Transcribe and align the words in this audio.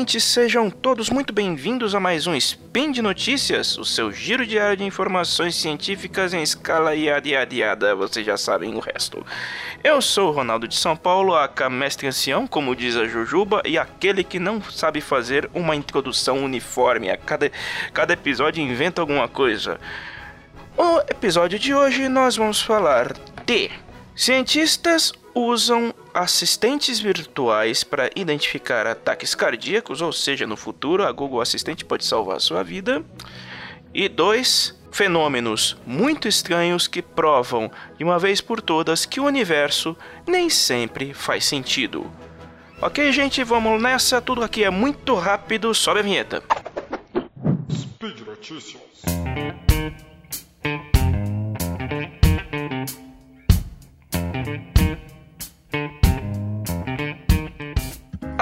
ouvintes, 0.00 0.24
sejam 0.24 0.70
todos 0.70 1.10
muito 1.10 1.30
bem-vindos 1.30 1.94
a 1.94 2.00
mais 2.00 2.26
um 2.26 2.34
Spin 2.34 2.90
de 2.90 3.02
Notícias, 3.02 3.76
o 3.76 3.84
seu 3.84 4.10
giro 4.10 4.46
diário 4.46 4.78
de 4.78 4.84
informações 4.84 5.54
científicas 5.54 6.32
em 6.32 6.42
escala 6.42 6.94
iada 6.94 7.28
iada 7.28 7.54
iada, 7.54 7.94
vocês 7.94 8.24
já 8.24 8.38
sabem 8.38 8.74
o 8.74 8.78
resto. 8.78 9.22
Eu 9.84 10.00
sou 10.00 10.30
o 10.30 10.32
Ronaldo 10.32 10.66
de 10.66 10.74
São 10.74 10.96
Paulo, 10.96 11.34
a 11.34 11.50
mestre 11.68 12.06
ancião, 12.06 12.46
como 12.46 12.74
diz 12.74 12.96
a 12.96 13.04
Jujuba, 13.04 13.60
e 13.66 13.76
aquele 13.76 14.24
que 14.24 14.38
não 14.38 14.62
sabe 14.62 15.02
fazer 15.02 15.50
uma 15.52 15.76
introdução 15.76 16.42
uniforme, 16.42 17.10
a 17.10 17.18
cada, 17.18 17.52
cada 17.92 18.14
episódio 18.14 18.64
inventa 18.64 19.02
alguma 19.02 19.28
coisa. 19.28 19.78
O 20.78 21.00
episódio 21.10 21.58
de 21.58 21.74
hoje 21.74 22.08
nós 22.08 22.36
vamos 22.36 22.62
falar 22.62 23.12
de 23.44 23.70
cientistas 24.16 25.12
usam 25.34 25.94
assistentes 26.14 26.98
virtuais 26.98 27.84
para 27.84 28.10
identificar 28.16 28.86
ataques 28.86 29.34
cardíacos, 29.34 30.02
ou 30.02 30.12
seja, 30.12 30.46
no 30.46 30.56
futuro 30.56 31.06
a 31.06 31.12
Google 31.12 31.40
Assistente 31.40 31.84
pode 31.84 32.04
salvar 32.04 32.36
a 32.36 32.40
sua 32.40 32.62
vida. 32.62 33.04
E 33.92 34.08
dois, 34.08 34.78
fenômenos 34.92 35.76
muito 35.86 36.28
estranhos 36.28 36.86
que 36.86 37.02
provam 37.02 37.70
de 37.96 38.04
uma 38.04 38.18
vez 38.18 38.40
por 38.40 38.60
todas 38.60 39.04
que 39.04 39.20
o 39.20 39.24
universo 39.24 39.96
nem 40.26 40.48
sempre 40.50 41.12
faz 41.14 41.44
sentido. 41.44 42.10
Ok, 42.82 43.12
gente, 43.12 43.44
vamos 43.44 43.80
nessa. 43.80 44.22
Tudo 44.22 44.42
aqui 44.42 44.64
é 44.64 44.70
muito 44.70 45.14
rápido. 45.14 45.74
Sobe 45.74 46.00
a 46.00 46.02
vinheta. 46.02 46.42
Speed 47.70 48.20
Notícias. 48.20 48.80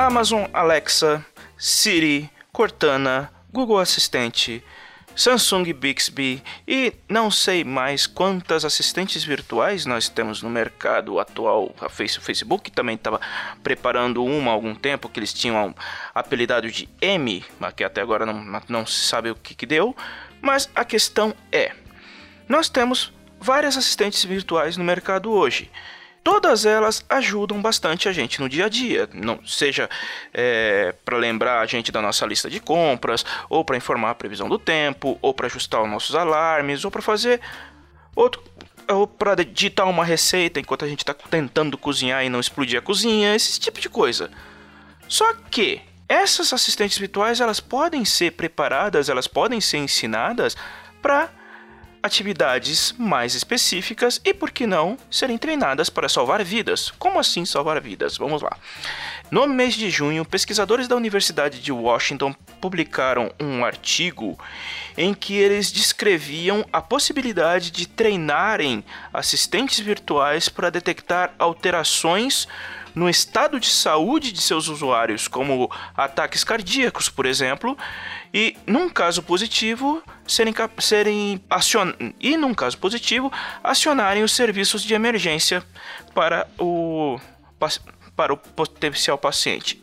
Amazon 0.09 0.47
Alexa, 0.55 1.23
Siri, 1.59 2.31
Cortana, 2.51 3.31
Google 3.53 3.79
Assistente, 3.79 4.65
Samsung 5.15 5.71
Bixby 5.75 6.43
e 6.67 6.95
não 7.07 7.31
sei 7.31 7.63
mais 7.63 8.07
quantas 8.07 8.65
assistentes 8.65 9.23
virtuais 9.23 9.85
nós 9.85 10.09
temos 10.09 10.41
no 10.43 10.49
mercado 10.49 11.21
atual. 11.21 11.75
A 11.79 11.91
Facebook 11.91 12.71
também 12.71 12.95
estava 12.95 13.21
preparando 13.63 14.25
uma 14.25 14.51
há 14.51 14.55
algum 14.55 14.75
tempo 14.75 15.11
que 15.11 15.21
eles 15.21 15.35
tinham 15.35 15.75
apelidado 16.15 16.71
de 16.71 16.89
M, 17.03 17.45
que 17.77 17.85
até 17.85 18.01
agora 18.01 18.25
não, 18.25 18.63
não 18.67 18.87
se 18.87 19.07
sabe 19.09 19.31
o 19.31 19.35
que, 19.35 19.55
que 19.55 19.67
deu. 19.67 19.95
Mas 20.41 20.71
a 20.75 20.87
questão 20.87 21.35
é: 21.53 21.75
nós 22.49 22.71
temos 22.71 23.13
várias 23.39 23.77
assistentes 23.77 24.25
virtuais 24.25 24.79
no 24.79 24.85
mercado 24.85 25.31
hoje 25.31 25.71
todas 26.29 26.67
elas 26.67 27.03
ajudam 27.09 27.63
bastante 27.63 28.07
a 28.07 28.13
gente 28.13 28.39
no 28.39 28.51
dia 28.51 28.67
a 28.67 28.69
dia, 28.69 29.09
não 29.15 29.43
seja 29.47 29.89
é, 30.35 30.95
para 31.03 31.17
lembrar 31.17 31.61
a 31.61 31.65
gente 31.65 31.91
da 31.91 32.03
nossa 32.03 32.27
lista 32.27 32.51
de 32.51 32.61
compras, 32.61 33.25
ou 33.49 33.65
para 33.65 33.79
informar 33.79 34.11
a 34.11 34.15
previsão 34.15 34.47
do 34.47 34.59
tempo, 34.59 35.19
ou 35.23 35.33
para 35.33 35.47
ajustar 35.47 35.83
os 35.83 35.89
nossos 35.89 36.15
alarmes, 36.15 36.85
ou 36.85 36.91
para 36.91 37.01
fazer 37.01 37.41
outro, 38.15 38.43
ou 38.89 39.07
para 39.07 39.43
digitar 39.43 39.89
uma 39.89 40.05
receita 40.05 40.61
enquanto 40.61 40.85
a 40.85 40.89
gente 40.89 40.99
está 40.99 41.15
tentando 41.15 41.79
cozinhar 41.79 42.23
e 42.23 42.29
não 42.29 42.41
explodir 42.41 42.79
a 42.79 42.83
cozinha, 42.83 43.35
esse 43.35 43.59
tipo 43.59 43.81
de 43.81 43.89
coisa. 43.89 44.31
Só 45.09 45.33
que 45.51 45.81
essas 46.07 46.53
assistentes 46.53 46.99
virtuais 46.99 47.41
elas 47.41 47.59
podem 47.59 48.05
ser 48.05 48.33
preparadas, 48.33 49.09
elas 49.09 49.27
podem 49.27 49.63
ser 49.63 49.79
ensinadas 49.79 50.55
para 51.01 51.31
atividades 52.09 52.95
mais 52.99 53.35
específicas 53.35 54.21
e, 54.25 54.33
por 54.35 54.51
que 54.51 54.67
não, 54.67 54.97
serem 55.11 55.39
treinadas 55.39 55.91
para 55.91 56.09
salvar 56.09 56.43
vidas. 56.43 56.91
Como 56.99 57.21
assim 57.21 57.45
salvar 57.45 57.81
vidas? 57.81 58.17
Vamos 58.17 58.43
lá. 58.43 58.57
No 59.31 59.47
mês 59.47 59.75
de 59.75 59.91
junho, 59.91 60.25
pesquisadores 60.25 60.89
da 60.89 60.97
Universidade 60.97 61.61
de 61.61 61.71
Washington 61.71 62.35
publicaram 62.61 63.31
um 63.39 63.63
artigo 63.63 64.39
em 64.97 65.13
que 65.13 65.35
eles 65.35 65.71
descreviam 65.71 66.65
a 66.73 66.81
possibilidade 66.81 67.71
de 67.71 67.87
treinarem 67.87 68.83
assistentes 69.13 69.79
virtuais 69.79 70.49
para 70.49 70.71
detectar 70.71 71.35
alterações 71.39 72.49
no 72.99 73.09
estado 73.09 73.61
de 73.61 73.69
saúde 73.69 74.33
de 74.33 74.41
seus 74.41 74.67
usuários, 74.67 75.29
como 75.29 75.71
ataques 75.97 76.43
cardíacos, 76.43 77.09
por 77.09 77.27
exemplo, 77.27 77.79
e 78.35 78.57
num 78.67 78.91
caso 78.91 79.23
positivo, 79.23 80.03
serem, 80.27 80.53
serem 80.79 81.41
acion... 81.49 81.93
e 82.19 82.37
num 82.37 82.53
caso 82.53 82.77
positivo, 82.77 83.33
acionarem 83.63 84.25
os 84.25 84.33
serviços 84.33 84.83
de 84.83 84.95
emergência 84.95 85.65
para 86.13 86.49
o 86.59 87.19
para 88.17 88.33
o 88.33 88.37
potencial 88.37 89.17
paciente. 89.17 89.81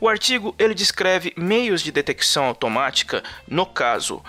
O 0.00 0.08
artigo 0.08 0.54
ele 0.56 0.74
descreve 0.74 1.32
meios 1.36 1.82
de 1.82 1.90
detecção 1.90 2.44
automática 2.44 3.24
no 3.48 3.66
caso 3.66 4.22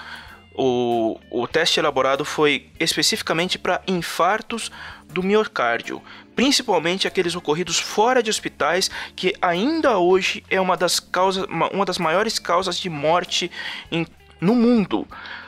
o, 0.53 1.19
o 1.31 1.47
teste 1.47 1.79
elaborado 1.79 2.25
foi 2.25 2.69
especificamente 2.79 3.57
para 3.57 3.81
infartos 3.87 4.71
do 5.11 5.21
miocárdio, 5.21 6.01
principalmente 6.35 7.07
aqueles 7.07 7.35
ocorridos 7.35 7.79
fora 7.79 8.23
de 8.23 8.29
hospitais, 8.29 8.89
que 9.15 9.35
ainda 9.41 9.97
hoje 9.97 10.43
é 10.49 10.59
uma 10.59 10.75
das, 10.75 10.99
causas, 10.99 11.45
uma 11.45 11.85
das 11.85 11.97
maiores 11.97 12.39
causas 12.39 12.77
de 12.77 12.89
morte 12.89 13.51
em, 13.91 14.07
no 14.39 14.55
mundo. 14.55 15.07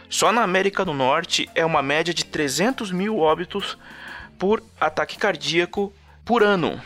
Só 0.09 0.31
na 0.31 0.43
América 0.43 0.85
do 0.85 0.93
Norte 0.93 1.49
é 1.55 1.65
uma 1.65 1.81
média 1.81 2.13
de 2.13 2.25
300 2.25 2.91
mil 2.91 3.17
óbitos 3.17 3.77
por 4.37 4.61
ataque 4.79 5.17
cardíaco 5.17 5.91
por 6.23 6.43
ano. 6.43 6.79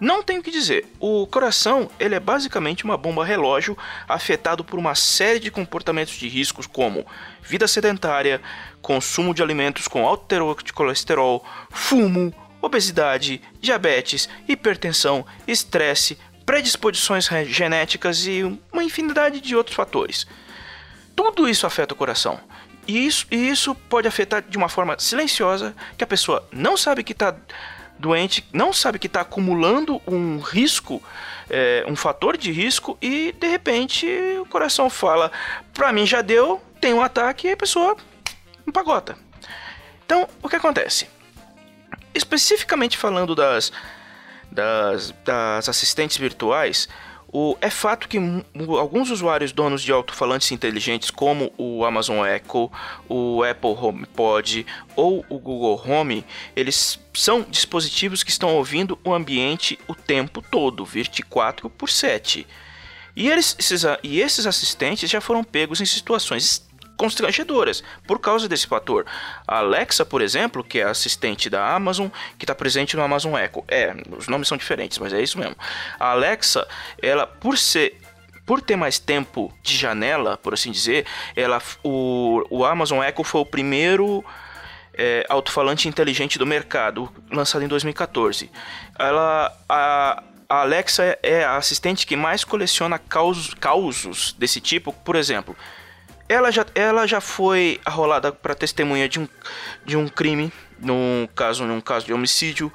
Não 0.00 0.22
tenho 0.22 0.40
o 0.40 0.42
que 0.42 0.50
dizer, 0.50 0.86
o 0.98 1.26
coração 1.26 1.90
ele 1.98 2.14
é 2.14 2.20
basicamente 2.20 2.84
uma 2.84 2.96
bomba 2.96 3.24
relógio 3.24 3.76
afetado 4.08 4.64
por 4.64 4.78
uma 4.78 4.94
série 4.94 5.38
de 5.38 5.50
comportamentos 5.50 6.14
de 6.14 6.28
riscos 6.28 6.66
como 6.66 7.06
vida 7.42 7.68
sedentária, 7.68 8.40
consumo 8.82 9.32
de 9.32 9.42
alimentos 9.42 9.86
com 9.86 10.06
alto 10.06 10.26
teor 10.26 10.62
de 10.62 10.72
colesterol, 10.72 11.44
fumo, 11.70 12.34
obesidade, 12.60 13.40
diabetes, 13.60 14.28
hipertensão, 14.48 15.24
estresse, 15.46 16.18
predisposições 16.44 17.26
genéticas 17.46 18.26
e 18.26 18.42
uma 18.72 18.82
infinidade 18.82 19.40
de 19.40 19.54
outros 19.54 19.76
fatores. 19.76 20.26
Tudo 21.14 21.48
isso 21.48 21.66
afeta 21.66 21.94
o 21.94 21.96
coração. 21.96 22.40
E 22.86 23.06
isso, 23.06 23.26
e 23.30 23.48
isso 23.48 23.74
pode 23.74 24.06
afetar 24.06 24.42
de 24.42 24.58
uma 24.58 24.68
forma 24.68 24.98
silenciosa 24.98 25.74
que 25.96 26.04
a 26.04 26.06
pessoa 26.06 26.46
não 26.52 26.76
sabe 26.76 27.02
que 27.02 27.12
está 27.12 27.34
doente 27.98 28.46
não 28.52 28.72
sabe 28.72 28.98
que 28.98 29.06
está 29.06 29.20
acumulando 29.20 30.00
um 30.06 30.38
risco, 30.38 31.02
é, 31.48 31.84
um 31.88 31.96
fator 31.96 32.36
de 32.36 32.50
risco, 32.50 32.98
e 33.00 33.32
de 33.32 33.46
repente 33.46 34.06
o 34.40 34.46
coração 34.46 34.90
fala: 34.90 35.30
para 35.72 35.92
mim 35.92 36.06
já 36.06 36.22
deu, 36.22 36.60
tem 36.80 36.92
um 36.92 37.02
ataque, 37.02 37.48
e 37.48 37.52
a 37.52 37.56
pessoa 37.56 37.96
empagota. 38.66 39.16
Então, 40.04 40.28
o 40.42 40.48
que 40.48 40.56
acontece? 40.56 41.08
Especificamente 42.14 42.96
falando 42.96 43.34
das, 43.34 43.72
das, 44.50 45.14
das 45.24 45.68
assistentes 45.68 46.16
virtuais, 46.16 46.88
o, 47.36 47.58
é 47.60 47.68
fato 47.68 48.08
que 48.08 48.16
alguns 48.78 49.10
usuários 49.10 49.50
donos 49.50 49.82
de 49.82 49.90
alto-falantes 49.90 50.52
inteligentes, 50.52 51.10
como 51.10 51.52
o 51.58 51.84
Amazon 51.84 52.24
Echo, 52.24 52.70
o 53.08 53.42
Apple 53.42 53.70
HomePod 53.76 54.64
ou 54.94 55.26
o 55.28 55.36
Google 55.40 55.82
Home, 55.84 56.24
eles 56.54 57.00
são 57.12 57.42
dispositivos 57.42 58.22
que 58.22 58.30
estão 58.30 58.54
ouvindo 58.54 58.96
o 59.02 59.12
ambiente 59.12 59.76
o 59.88 59.96
tempo 59.96 60.40
todo, 60.40 60.84
24 60.84 61.68
por 61.68 61.90
7. 61.90 62.46
E, 63.16 63.28
eles, 63.28 63.56
esses, 63.58 63.82
e 64.04 64.20
esses 64.20 64.46
assistentes 64.46 65.10
já 65.10 65.20
foram 65.20 65.42
pegos 65.42 65.80
em 65.80 65.84
situações 65.84 66.64
constrangedoras 67.04 67.84
por 68.06 68.18
causa 68.18 68.48
desse 68.48 68.66
fator. 68.66 69.04
A 69.46 69.58
Alexa, 69.58 70.06
por 70.06 70.22
exemplo, 70.22 70.64
que 70.64 70.80
é 70.80 70.84
assistente 70.84 71.50
da 71.50 71.74
Amazon, 71.74 72.08
que 72.38 72.44
está 72.44 72.54
presente 72.54 72.96
no 72.96 73.02
Amazon 73.02 73.36
Echo. 73.36 73.62
É, 73.68 73.94
os 74.16 74.26
nomes 74.26 74.48
são 74.48 74.56
diferentes, 74.56 74.98
mas 74.98 75.12
é 75.12 75.20
isso 75.20 75.38
mesmo. 75.38 75.56
A 76.00 76.12
Alexa, 76.12 76.66
ela 77.00 77.26
por 77.26 77.58
ser 77.58 78.00
por 78.46 78.60
ter 78.60 78.76
mais 78.76 78.98
tempo 78.98 79.52
de 79.62 79.74
janela, 79.74 80.36
por 80.36 80.52
assim 80.52 80.70
dizer, 80.70 81.06
ela, 81.34 81.62
o, 81.82 82.44
o 82.50 82.62
Amazon 82.62 83.02
Echo 83.02 83.24
foi 83.24 83.40
o 83.40 83.46
primeiro 83.46 84.22
é, 84.92 85.24
alto-falante 85.30 85.88
inteligente 85.88 86.38
do 86.38 86.44
mercado, 86.44 87.10
lançado 87.30 87.64
em 87.64 87.68
2014. 87.68 88.50
Ela, 88.98 89.50
a, 89.66 90.22
a 90.46 90.60
Alexa 90.60 91.18
é 91.22 91.42
a 91.42 91.56
assistente 91.56 92.06
que 92.06 92.16
mais 92.16 92.44
coleciona 92.44 92.98
causos, 92.98 93.54
causos 93.54 94.34
desse 94.38 94.60
tipo, 94.60 94.92
por 94.92 95.16
exemplo. 95.16 95.56
Ela 96.28 96.50
já, 96.50 96.64
ela 96.74 97.06
já 97.06 97.20
foi 97.20 97.80
arrolada 97.84 98.32
para 98.32 98.54
testemunha 98.54 99.08
de 99.08 99.20
um, 99.20 99.28
de 99.84 99.96
um 99.96 100.08
crime, 100.08 100.52
num 100.78 101.28
caso, 101.34 101.64
num 101.64 101.80
caso 101.80 102.06
de 102.06 102.12
homicídio. 102.12 102.72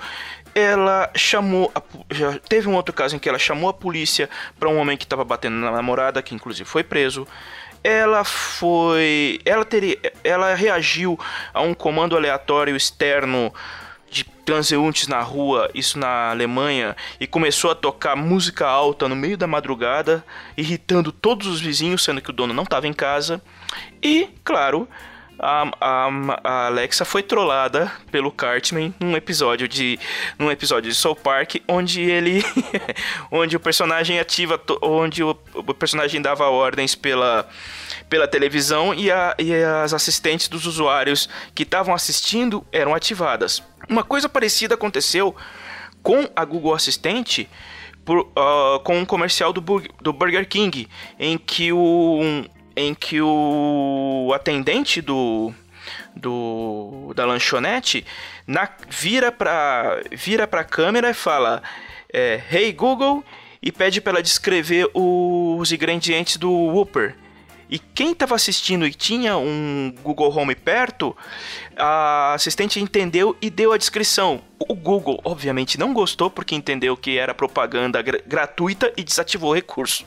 Ela 0.53 1.09
chamou, 1.15 1.71
a, 1.73 1.81
já 2.11 2.37
teve 2.47 2.67
um 2.67 2.75
outro 2.75 2.93
caso 2.93 3.15
em 3.15 3.19
que 3.19 3.27
ela 3.27 3.39
chamou 3.39 3.69
a 3.69 3.73
polícia 3.73 4.29
para 4.59 4.69
um 4.69 4.77
homem 4.77 4.97
que 4.97 5.03
estava 5.03 5.23
batendo 5.23 5.55
na 5.55 5.71
namorada, 5.71 6.21
que 6.21 6.35
inclusive 6.35 6.67
foi 6.67 6.83
preso. 6.83 7.27
Ela 7.83 8.23
foi, 8.23 9.39
ela 9.45 9.65
teria, 9.65 9.97
ela 10.23 10.53
reagiu 10.53 11.17
a 11.53 11.61
um 11.61 11.73
comando 11.73 12.15
aleatório 12.15 12.75
externo 12.75 13.53
transeuntes 14.49 15.07
na 15.07 15.21
rua, 15.21 15.69
isso 15.75 15.99
na 15.99 16.31
Alemanha, 16.31 16.95
e 17.19 17.27
começou 17.27 17.69
a 17.69 17.75
tocar 17.75 18.15
música 18.15 18.67
alta 18.67 19.07
no 19.07 19.15
meio 19.15 19.37
da 19.37 19.45
madrugada, 19.45 20.25
irritando 20.57 21.11
todos 21.11 21.45
os 21.45 21.61
vizinhos, 21.61 22.03
sendo 22.03 22.19
que 22.19 22.31
o 22.31 22.33
dono 22.33 22.51
não 22.51 22.63
estava 22.63 22.87
em 22.87 22.93
casa. 22.93 23.39
E, 24.01 24.27
claro, 24.43 24.87
a, 25.37 25.69
a, 25.79 26.09
a, 26.43 26.65
Alexa 26.65 27.05
foi 27.05 27.21
trollada 27.21 27.91
pelo 28.09 28.31
Cartman 28.31 28.91
num 28.99 29.15
episódio 29.15 29.67
de 29.67 29.99
num 30.37 30.49
episódio 30.49 30.89
de 30.89 30.97
Soul 30.97 31.15
Park 31.15 31.57
onde 31.67 32.01
ele 32.01 32.43
onde 33.31 33.55
o 33.55 33.59
personagem 33.59 34.19
ativa 34.19 34.59
onde 34.81 35.23
o, 35.23 35.37
o 35.53 35.73
personagem 35.73 36.21
dava 36.21 36.49
ordens 36.49 36.93
pela 36.93 37.47
pela 38.09 38.27
televisão 38.27 38.93
e, 38.93 39.11
a, 39.11 39.35
e 39.37 39.53
as 39.53 39.93
assistentes 39.93 40.47
dos 40.47 40.65
usuários 40.65 41.29
que 41.53 41.63
estavam 41.63 41.93
assistindo 41.93 42.65
eram 42.71 42.95
ativadas. 42.95 43.61
Uma 43.87 44.03
coisa 44.03 44.27
parecida 44.27 44.75
aconteceu 44.75 45.35
com 46.01 46.27
a 46.35 46.43
Google 46.43 46.73
Assistente 46.73 47.49
por, 48.03 48.21
uh, 48.21 48.79
com 48.83 48.97
um 48.97 49.05
comercial 49.05 49.53
do, 49.53 49.61
do 50.01 50.11
Burger 50.11 50.47
King, 50.47 50.87
em 51.19 51.37
que 51.37 51.71
o, 51.71 52.43
em 52.75 52.95
que 52.95 53.21
o 53.21 54.31
atendente 54.33 55.01
do, 55.01 55.53
do 56.15 57.13
da 57.15 57.25
lanchonete 57.25 58.05
na, 58.47 58.67
vira 58.89 59.31
para 59.31 60.01
vira 60.11 60.49
a 60.51 60.63
câmera 60.63 61.11
e 61.11 61.13
fala 61.13 61.61
é, 62.11 62.41
Hey 62.51 62.71
Google 62.71 63.23
e 63.61 63.71
pede 63.71 64.01
para 64.01 64.13
ela 64.13 64.23
descrever 64.23 64.89
os 64.93 65.71
ingredientes 65.71 66.37
do 66.37 66.51
Whopper. 66.51 67.15
E 67.69 67.77
quem 67.77 68.11
estava 68.11 68.33
assistindo 68.33 68.87
e 68.87 68.93
tinha 68.93 69.37
um 69.37 69.93
Google 70.01 70.35
Home 70.35 70.55
perto, 70.55 71.15
a 71.77 72.33
assistente 72.33 72.79
entendeu 72.79 73.37
e 73.39 73.49
deu 73.49 73.71
a 73.71 73.77
descrição. 73.77 74.41
O 74.57 74.73
Google, 74.73 75.21
obviamente, 75.23 75.77
não 75.77 75.93
gostou 75.93 76.31
porque 76.31 76.55
entendeu 76.55 76.97
que 76.97 77.17
era 77.17 77.33
propaganda 77.33 78.01
gr 78.01 78.17
gratuita 78.25 78.91
e 78.97 79.03
desativou 79.03 79.51
o 79.51 79.55
recurso. 79.55 80.03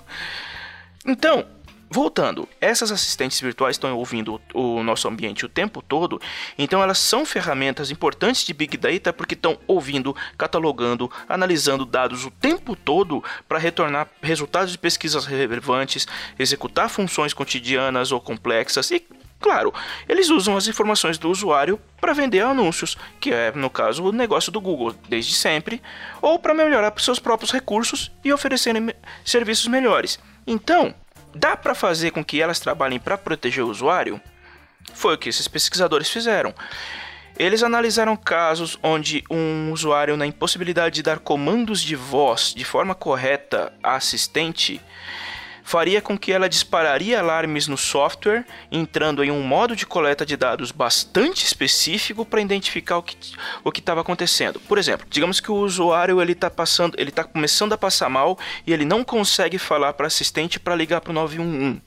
Então, 1.06 1.46
Voltando, 1.94 2.48
essas 2.58 2.90
assistentes 2.90 3.38
virtuais 3.38 3.76
estão 3.76 3.94
ouvindo 3.94 4.40
o 4.54 4.82
nosso 4.82 5.06
ambiente 5.06 5.44
o 5.44 5.48
tempo 5.48 5.82
todo, 5.82 6.18
então 6.56 6.82
elas 6.82 6.96
são 6.96 7.26
ferramentas 7.26 7.90
importantes 7.90 8.46
de 8.46 8.54
Big 8.54 8.78
Data 8.78 9.12
porque 9.12 9.34
estão 9.34 9.58
ouvindo, 9.66 10.16
catalogando, 10.38 11.12
analisando 11.28 11.84
dados 11.84 12.24
o 12.24 12.30
tempo 12.30 12.74
todo 12.74 13.22
para 13.46 13.58
retornar 13.58 14.08
resultados 14.22 14.72
de 14.72 14.78
pesquisas 14.78 15.26
relevantes, 15.26 16.08
executar 16.38 16.88
funções 16.88 17.34
cotidianas 17.34 18.10
ou 18.10 18.22
complexas 18.22 18.90
e 18.90 19.06
Claro, 19.38 19.74
eles 20.08 20.30
usam 20.30 20.56
as 20.56 20.68
informações 20.68 21.18
do 21.18 21.28
usuário 21.28 21.78
para 22.00 22.12
vender 22.14 22.40
anúncios, 22.40 22.96
que 23.20 23.34
é, 23.34 23.50
no 23.50 23.68
caso, 23.68 24.04
o 24.04 24.12
negócio 24.12 24.52
do 24.52 24.60
Google 24.60 24.94
desde 25.08 25.34
sempre, 25.34 25.82
ou 26.22 26.38
para 26.38 26.54
melhorar 26.54 26.94
seus 26.98 27.18
próprios 27.18 27.50
recursos 27.50 28.12
e 28.24 28.32
oferecerem 28.32 28.94
serviços 29.24 29.66
melhores. 29.66 30.20
Então, 30.46 30.94
Dá 31.34 31.56
para 31.56 31.74
fazer 31.74 32.10
com 32.10 32.24
que 32.24 32.40
elas 32.40 32.60
trabalhem 32.60 32.98
para 32.98 33.16
proteger 33.16 33.64
o 33.64 33.68
usuário? 33.68 34.20
Foi 34.94 35.14
o 35.14 35.18
que 35.18 35.28
esses 35.28 35.48
pesquisadores 35.48 36.10
fizeram. 36.10 36.54
Eles 37.38 37.62
analisaram 37.62 38.16
casos 38.16 38.78
onde 38.82 39.24
um 39.30 39.72
usuário, 39.72 40.16
na 40.16 40.26
impossibilidade 40.26 40.96
de 40.96 41.02
dar 41.02 41.18
comandos 41.18 41.80
de 41.80 41.96
voz 41.96 42.52
de 42.54 42.64
forma 42.64 42.94
correta 42.94 43.72
à 43.82 43.94
assistente, 43.94 44.80
faria 45.62 46.00
com 46.00 46.18
que 46.18 46.32
ela 46.32 46.48
dispararia 46.48 47.18
alarmes 47.18 47.68
no 47.68 47.76
software, 47.76 48.44
entrando 48.70 49.22
em 49.22 49.30
um 49.30 49.42
modo 49.42 49.74
de 49.76 49.86
coleta 49.86 50.24
de 50.26 50.36
dados 50.36 50.70
bastante 50.70 51.44
específico 51.44 52.24
para 52.24 52.40
identificar 52.40 52.98
o 52.98 53.02
que 53.02 53.16
o 53.64 53.70
que 53.70 53.80
estava 53.80 54.00
acontecendo. 54.00 54.60
Por 54.60 54.78
exemplo, 54.78 55.06
digamos 55.08 55.40
que 55.40 55.50
o 55.50 55.56
usuário 55.56 56.20
ele 56.20 56.32
está 56.32 56.50
passando, 56.50 56.94
ele 56.98 57.10
está 57.10 57.24
começando 57.24 57.72
a 57.72 57.78
passar 57.78 58.08
mal 58.08 58.38
e 58.66 58.72
ele 58.72 58.84
não 58.84 59.04
consegue 59.04 59.58
falar 59.58 59.92
para 59.92 60.06
assistente 60.06 60.58
para 60.58 60.74
ligar 60.74 61.00
para 61.00 61.10
o 61.10 61.14
911 61.14 61.82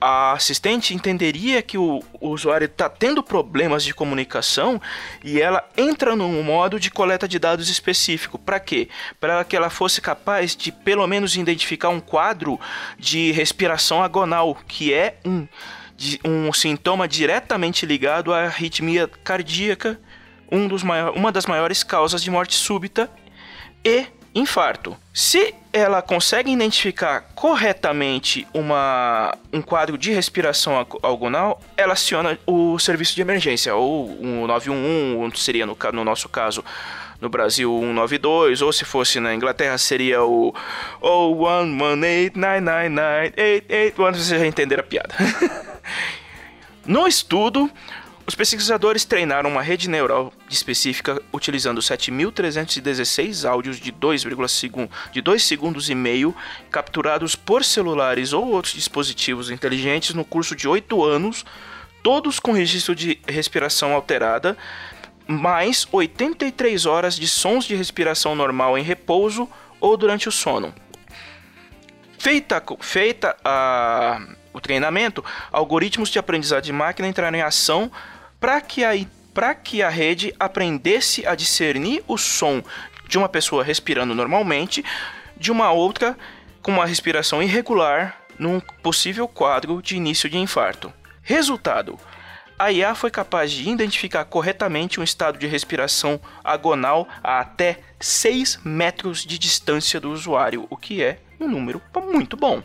a 0.00 0.32
assistente 0.32 0.94
entenderia 0.94 1.60
que 1.60 1.76
o, 1.76 2.02
o 2.20 2.28
usuário 2.28 2.66
está 2.66 2.88
tendo 2.88 3.22
problemas 3.22 3.82
de 3.82 3.92
comunicação 3.92 4.80
e 5.24 5.40
ela 5.40 5.68
entra 5.76 6.14
num 6.14 6.42
modo 6.42 6.78
de 6.78 6.90
coleta 6.90 7.26
de 7.26 7.38
dados 7.38 7.68
específico. 7.68 8.38
Para 8.38 8.60
quê? 8.60 8.88
Para 9.18 9.44
que 9.44 9.56
ela 9.56 9.70
fosse 9.70 10.00
capaz 10.00 10.54
de 10.54 10.70
pelo 10.70 11.06
menos 11.06 11.36
identificar 11.36 11.88
um 11.88 12.00
quadro 12.00 12.60
de 12.98 13.32
respiração 13.32 14.02
agonal, 14.02 14.56
que 14.66 14.94
é 14.94 15.18
um, 15.24 15.46
um 16.24 16.52
sintoma 16.52 17.08
diretamente 17.08 17.84
ligado 17.84 18.32
à 18.32 18.44
arritmia 18.44 19.08
cardíaca, 19.24 20.00
um 20.50 20.68
dos 20.68 20.82
uma 20.82 21.32
das 21.32 21.46
maiores 21.46 21.82
causas 21.82 22.22
de 22.22 22.30
morte 22.30 22.54
súbita 22.54 23.10
e 23.84 24.06
infarto. 24.34 24.96
Se 25.12 25.54
ela 25.72 26.00
consegue 26.00 26.50
identificar 26.50 27.20
corretamente 27.34 28.46
uma, 28.54 29.36
um 29.52 29.60
quadro 29.60 29.98
de 29.98 30.12
respiração 30.12 30.78
agonal, 31.02 31.60
ela 31.76 31.92
aciona 31.92 32.38
o 32.46 32.78
serviço 32.78 33.14
de 33.14 33.20
emergência, 33.22 33.74
ou 33.74 34.08
o 34.20 34.46
911, 34.46 35.38
seria 35.38 35.66
no, 35.66 35.76
no 35.92 36.04
nosso 36.04 36.28
caso 36.28 36.64
no 37.20 37.28
Brasil 37.28 37.76
192, 37.80 38.62
ou 38.62 38.72
se 38.72 38.84
fosse 38.84 39.20
na 39.20 39.34
Inglaterra 39.34 39.76
seria 39.76 40.22
o 40.22 40.54
011899988, 41.02 43.94
vocês 43.96 44.28
já 44.40 44.46
entenderam 44.46 44.82
a 44.82 44.86
piada. 44.86 45.12
no 46.86 47.08
estudo, 47.08 47.68
os 48.28 48.34
pesquisadores 48.34 49.06
treinaram 49.06 49.48
uma 49.48 49.62
rede 49.62 49.88
neural 49.88 50.30
específica 50.50 51.18
utilizando 51.32 51.80
7.316 51.80 53.48
áudios 53.48 53.80
de 53.80 53.90
2, 53.90 54.26
de 55.10 55.22
2 55.22 55.42
segundos 55.42 55.88
e 55.88 55.94
meio 55.94 56.36
capturados 56.70 57.34
por 57.34 57.64
celulares 57.64 58.34
ou 58.34 58.46
outros 58.46 58.74
dispositivos 58.74 59.50
inteligentes 59.50 60.12
no 60.14 60.26
curso 60.26 60.54
de 60.54 60.68
8 60.68 61.02
anos, 61.02 61.42
todos 62.02 62.38
com 62.38 62.52
registro 62.52 62.94
de 62.94 63.18
respiração 63.26 63.94
alterada, 63.94 64.58
mais 65.26 65.88
83 65.90 66.84
horas 66.84 67.16
de 67.16 67.26
sons 67.26 67.64
de 67.64 67.74
respiração 67.74 68.34
normal 68.34 68.76
em 68.76 68.82
repouso 68.82 69.48
ou 69.80 69.96
durante 69.96 70.28
o 70.28 70.32
sono. 70.32 70.74
Feita, 72.18 72.62
feita 72.80 73.34
a, 73.42 74.20
o 74.52 74.60
treinamento, 74.60 75.24
algoritmos 75.50 76.10
de 76.10 76.18
aprendizagem 76.18 76.64
de 76.64 76.72
máquina 76.74 77.08
entraram 77.08 77.38
em 77.38 77.42
ação 77.42 77.90
para 78.40 78.60
que, 78.60 78.84
a, 78.84 78.92
que 79.54 79.82
a 79.82 79.88
rede 79.88 80.34
aprendesse 80.38 81.26
a 81.26 81.34
discernir 81.34 82.02
o 82.06 82.16
som 82.16 82.62
de 83.08 83.18
uma 83.18 83.28
pessoa 83.28 83.64
respirando 83.64 84.14
normalmente 84.14 84.84
de 85.36 85.50
uma 85.50 85.72
outra 85.72 86.16
com 86.62 86.72
uma 86.72 86.86
respiração 86.86 87.42
irregular 87.42 88.16
num 88.38 88.60
possível 88.60 89.26
quadro 89.26 89.82
de 89.82 89.96
início 89.96 90.28
de 90.28 90.38
infarto. 90.38 90.92
Resultado: 91.22 91.98
a 92.58 92.72
IA 92.72 92.94
foi 92.94 93.10
capaz 93.10 93.50
de 93.52 93.68
identificar 93.68 94.24
corretamente 94.24 95.00
um 95.00 95.02
estado 95.02 95.38
de 95.38 95.46
respiração 95.46 96.20
agonal 96.42 97.08
a 97.22 97.40
até 97.40 97.80
6 98.00 98.60
metros 98.64 99.24
de 99.24 99.38
distância 99.38 100.00
do 100.00 100.10
usuário, 100.10 100.66
o 100.68 100.76
que 100.76 101.02
é 101.02 101.20
um 101.40 101.48
número 101.48 101.80
muito 102.10 102.36
bom. 102.36 102.62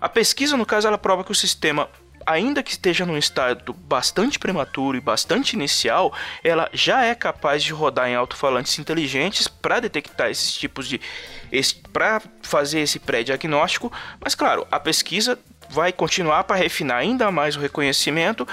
A 0.00 0.08
pesquisa, 0.08 0.56
no 0.56 0.64
caso, 0.64 0.86
ela 0.86 0.96
prova 0.96 1.24
que 1.24 1.32
o 1.32 1.34
sistema 1.34 1.90
ainda 2.28 2.62
que 2.62 2.70
esteja 2.70 3.06
num 3.06 3.16
estado 3.16 3.72
bastante 3.72 4.38
prematuro 4.38 4.98
e 4.98 5.00
bastante 5.00 5.54
inicial, 5.54 6.12
ela 6.44 6.68
já 6.74 7.02
é 7.02 7.14
capaz 7.14 7.62
de 7.62 7.72
rodar 7.72 8.06
em 8.06 8.14
alto-falantes 8.14 8.78
inteligentes 8.78 9.48
para 9.48 9.80
detectar 9.80 10.30
esses 10.30 10.52
tipos 10.52 10.86
de. 10.86 11.00
para 11.90 12.20
fazer 12.42 12.80
esse 12.80 12.98
pré-diagnóstico. 12.98 13.90
Mas, 14.20 14.34
claro, 14.34 14.66
a 14.70 14.78
pesquisa 14.78 15.38
vai 15.70 15.90
continuar 15.90 16.44
para 16.44 16.56
refinar 16.56 16.98
ainda 16.98 17.30
mais 17.30 17.56
o 17.56 17.60
reconhecimento 17.60 18.46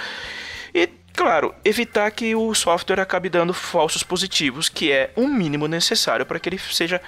e, 0.74 0.88
claro, 1.14 1.54
evitar 1.66 2.10
que 2.12 2.34
o 2.34 2.54
software 2.56 3.02
acabe 3.02 3.28
dando 3.28 3.54
falsos 3.54 4.04
positivos, 4.04 4.70
que 4.70 4.90
é 4.90 5.12
o 5.18 5.28
mínimo 5.28 5.68
necessário 5.68 6.26
para 6.26 6.40
que 6.40 6.48
ele 6.48 6.58
seja, 6.58 7.02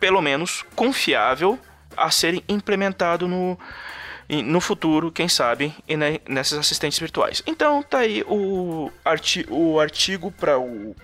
pelo 0.00 0.20
menos, 0.20 0.64
confiável 0.74 1.56
a 1.96 2.10
ser 2.10 2.42
implementado 2.48 3.28
no, 3.28 3.58
no 4.28 4.60
futuro, 4.60 5.10
quem 5.10 5.28
sabe, 5.28 5.74
nessas 6.28 6.58
assistentes 6.58 6.98
virtuais. 6.98 7.42
Então 7.46 7.82
tá 7.82 7.98
aí 7.98 8.22
o, 8.26 8.90
arti 9.04 9.46
o 9.48 9.80
artigo 9.80 10.30
para 10.30 10.58
o, 10.58 10.94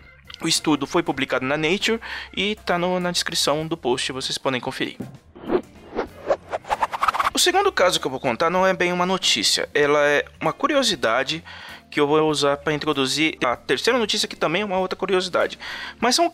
o 0.43 0.49
estudo 0.49 0.87
foi 0.87 1.03
publicado 1.03 1.45
na 1.47 1.57
Nature 1.57 2.01
e 2.37 2.55
tá 2.55 2.79
no, 2.79 3.01
na 3.01 3.11
descrição 3.11 3.67
do 3.67 3.77
post, 3.77 4.13
vocês 4.13 4.37
podem 4.37 4.61
conferir. 4.61 4.97
O 7.33 7.39
segundo 7.39 7.73
caso 7.73 7.99
que 7.99 8.07
eu 8.07 8.11
vou 8.11 8.21
contar 8.21 8.49
não 8.49 8.67
é 8.67 8.73
bem 8.73 8.93
uma 8.93 9.05
notícia, 9.05 9.69
ela 9.75 9.99
é 10.07 10.25
uma 10.41 10.53
curiosidade 10.53 11.43
que 11.95 12.01
eu 12.01 12.09
vou 12.09 12.29
usar 12.29 12.57
para 12.57 12.73
introduzir 12.73 13.39
a 13.45 13.55
terceira 13.55 13.97
notícia, 13.97 14.27
que 14.27 14.35
também 14.35 14.63
é 14.63 14.65
uma 14.65 14.81
outra 14.81 14.99
curiosidade. 14.99 15.57
Mas 16.01 16.17
são, 16.17 16.29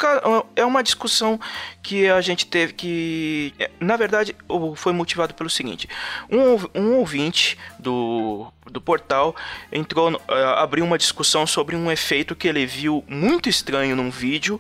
é 0.56 0.64
uma 0.64 0.82
discussão 0.82 1.38
que 1.82 2.08
a 2.08 2.22
gente 2.22 2.46
teve 2.46 2.72
que, 2.72 3.52
é, 3.58 3.70
na 3.78 3.94
verdade, 3.94 4.34
foi 4.74 4.94
motivado 4.94 5.34
pelo 5.34 5.50
seguinte: 5.50 5.86
um, 6.30 6.80
um 6.80 6.94
ouvinte 6.96 7.58
do, 7.78 8.50
do 8.70 8.80
portal 8.80 9.36
entrou, 9.70 10.18
abriu 10.56 10.82
uma 10.82 10.96
discussão 10.96 11.46
sobre 11.46 11.76
um 11.76 11.92
efeito 11.92 12.34
que 12.34 12.48
ele 12.48 12.64
viu 12.64 13.04
muito 13.06 13.46
estranho 13.46 13.94
num 13.94 14.10
vídeo 14.10 14.58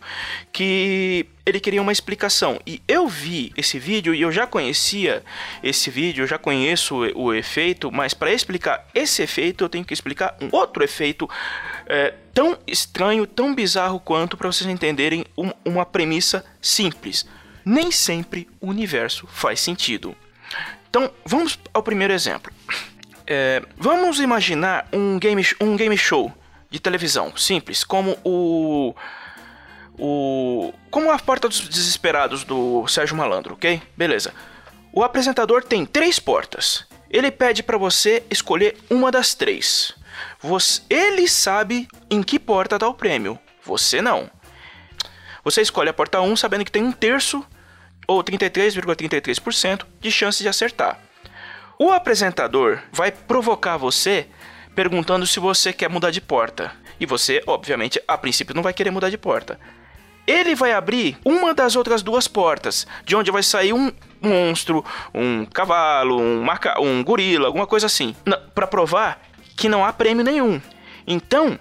que 0.52 1.26
ele 1.44 1.60
queria 1.60 1.82
uma 1.82 1.92
explicação. 1.92 2.60
E 2.66 2.82
eu 2.86 3.08
vi 3.08 3.52
esse 3.56 3.78
vídeo 3.78 4.14
e 4.14 4.20
eu 4.20 4.30
já 4.30 4.46
conhecia 4.46 5.22
esse 5.62 5.90
vídeo, 5.90 6.22
eu 6.22 6.26
já 6.26 6.38
conheço 6.38 6.96
o, 6.96 7.26
o 7.26 7.34
efeito, 7.34 7.90
mas 7.90 8.14
para 8.14 8.32
explicar 8.32 8.86
esse 8.94 9.22
efeito 9.22 9.64
eu 9.64 9.68
tenho 9.68 9.84
que 9.84 9.94
explicar 9.94 10.36
um 10.40 10.48
outro 10.52 10.82
efeito 10.84 11.28
é, 11.86 12.14
tão 12.32 12.58
estranho, 12.66 13.26
tão 13.26 13.54
bizarro 13.54 14.00
quanto 14.00 14.36
para 14.36 14.50
vocês 14.50 14.68
entenderem 14.68 15.24
um, 15.36 15.50
uma 15.64 15.84
premissa 15.84 16.44
simples. 16.60 17.26
Nem 17.64 17.90
sempre 17.90 18.48
o 18.60 18.68
universo 18.68 19.26
faz 19.26 19.60
sentido. 19.60 20.16
Então 20.88 21.10
vamos 21.24 21.58
ao 21.72 21.82
primeiro 21.82 22.12
exemplo. 22.12 22.52
É, 23.26 23.62
vamos 23.76 24.18
imaginar 24.18 24.88
um 24.92 25.18
game, 25.18 25.46
um 25.60 25.76
game 25.76 25.96
show 25.96 26.32
de 26.70 26.80
televisão 26.80 27.36
simples, 27.36 27.84
como 27.84 28.16
o 28.24 28.94
o 30.00 30.72
como 30.90 31.12
a 31.12 31.18
Porta 31.18 31.48
dos 31.48 31.60
Desesperados 31.60 32.42
do 32.42 32.86
Sérgio 32.88 33.16
Malandro, 33.16 33.54
ok? 33.54 33.80
Beleza. 33.96 34.32
O 34.92 35.04
apresentador 35.04 35.62
tem 35.62 35.84
três 35.84 36.18
portas. 36.18 36.86
Ele 37.08 37.30
pede 37.30 37.62
para 37.62 37.78
você 37.78 38.24
escolher 38.30 38.76
uma 38.88 39.10
das 39.12 39.34
três. 39.34 39.92
Você, 40.40 40.82
ele 40.88 41.28
sabe 41.28 41.86
em 42.10 42.22
que 42.22 42.38
porta 42.38 42.78
dá 42.78 42.88
o 42.88 42.94
prêmio. 42.94 43.38
Você 43.64 44.00
não. 44.00 44.28
Você 45.44 45.60
escolhe 45.60 45.90
a 45.90 45.92
porta 45.92 46.20
1 46.20 46.36
sabendo 46.36 46.64
que 46.64 46.72
tem 46.72 46.82
um 46.82 46.92
terço 46.92 47.44
ou 48.06 48.24
33,33% 48.24 49.84
de 50.00 50.10
chance 50.10 50.42
de 50.42 50.48
acertar. 50.48 50.98
O 51.78 51.90
apresentador 51.90 52.80
vai 52.92 53.12
provocar 53.12 53.76
você 53.76 54.26
perguntando 54.74 55.26
se 55.26 55.38
você 55.38 55.72
quer 55.72 55.88
mudar 55.88 56.10
de 56.10 56.20
porta. 56.20 56.72
E 56.98 57.06
você, 57.06 57.42
obviamente, 57.46 58.02
a 58.06 58.18
princípio 58.18 58.54
não 58.54 58.62
vai 58.62 58.72
querer 58.72 58.90
mudar 58.90 59.08
de 59.08 59.16
porta 59.18 59.58
ele 60.30 60.54
vai 60.54 60.72
abrir 60.72 61.18
uma 61.24 61.52
das 61.52 61.74
outras 61.74 62.02
duas 62.02 62.28
portas, 62.28 62.86
de 63.04 63.16
onde 63.16 63.30
vai 63.30 63.42
sair 63.42 63.72
um 63.72 63.92
monstro, 64.20 64.84
um 65.12 65.44
cavalo, 65.44 66.20
um, 66.20 66.42
maca 66.42 66.80
um 66.80 67.02
gorila, 67.02 67.46
alguma 67.46 67.66
coisa 67.66 67.86
assim, 67.86 68.14
para 68.54 68.66
provar 68.66 69.20
que 69.56 69.68
não 69.68 69.84
há 69.84 69.92
prêmio 69.92 70.24
nenhum. 70.24 70.60
Então, 71.06 71.58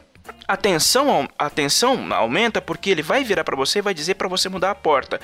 a 0.47 0.55
tensão, 0.55 1.27
a 1.37 1.49
tensão 1.49 2.13
aumenta 2.13 2.61
porque 2.61 2.89
ele 2.89 3.01
vai 3.01 3.23
virar 3.23 3.43
para 3.43 3.55
você 3.55 3.79
e 3.79 3.81
vai 3.81 3.93
dizer 3.93 4.15
para 4.15 4.27
você 4.27 4.47
mudar 4.49 4.71
a 4.71 4.75
porta, 4.75 5.19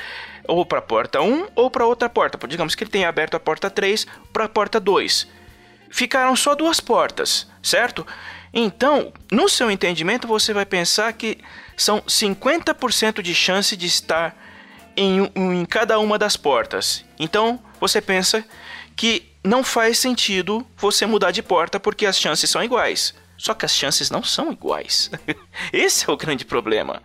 ou 0.47 0.65
para 0.65 0.79
a 0.79 0.81
porta 0.81 1.21
1 1.21 1.47
ou 1.55 1.69
para 1.69 1.85
outra 1.85 2.09
porta. 2.09 2.47
Digamos 2.47 2.75
que 2.75 2.83
ele 2.83 2.91
tenha 2.91 3.09
aberto 3.09 3.35
a 3.35 3.39
porta 3.39 3.69
3 3.69 4.07
para 4.33 4.45
a 4.45 4.49
porta 4.49 4.79
2. 4.79 5.27
Ficaram 5.89 6.35
só 6.35 6.55
duas 6.55 6.79
portas, 6.79 7.47
certo? 7.61 8.05
Então, 8.53 9.11
no 9.31 9.49
seu 9.49 9.69
entendimento, 9.69 10.27
você 10.27 10.53
vai 10.53 10.65
pensar 10.65 11.11
que 11.13 11.37
são 11.75 12.01
50% 12.01 13.21
de 13.21 13.35
chance 13.35 13.75
de 13.75 13.85
estar 13.85 14.35
em, 14.95 15.29
em 15.35 15.65
cada 15.65 15.99
uma 15.99 16.17
das 16.17 16.37
portas. 16.37 17.03
Então, 17.19 17.59
você 17.79 18.01
pensa 18.01 18.45
que 18.95 19.31
não 19.43 19.63
faz 19.63 19.99
sentido 19.99 20.65
você 20.77 21.05
mudar 21.05 21.31
de 21.31 21.43
porta 21.43 21.79
porque 21.79 22.05
as 22.05 22.17
chances 22.17 22.49
são 22.49 22.63
iguais. 22.63 23.13
Só 23.37 23.53
que 23.53 23.65
as 23.65 23.75
chances 23.75 24.09
não 24.09 24.23
são 24.23 24.51
iguais. 24.51 25.11
Esse 25.73 26.09
é 26.09 26.13
o 26.13 26.17
grande 26.17 26.45
problema. 26.45 27.03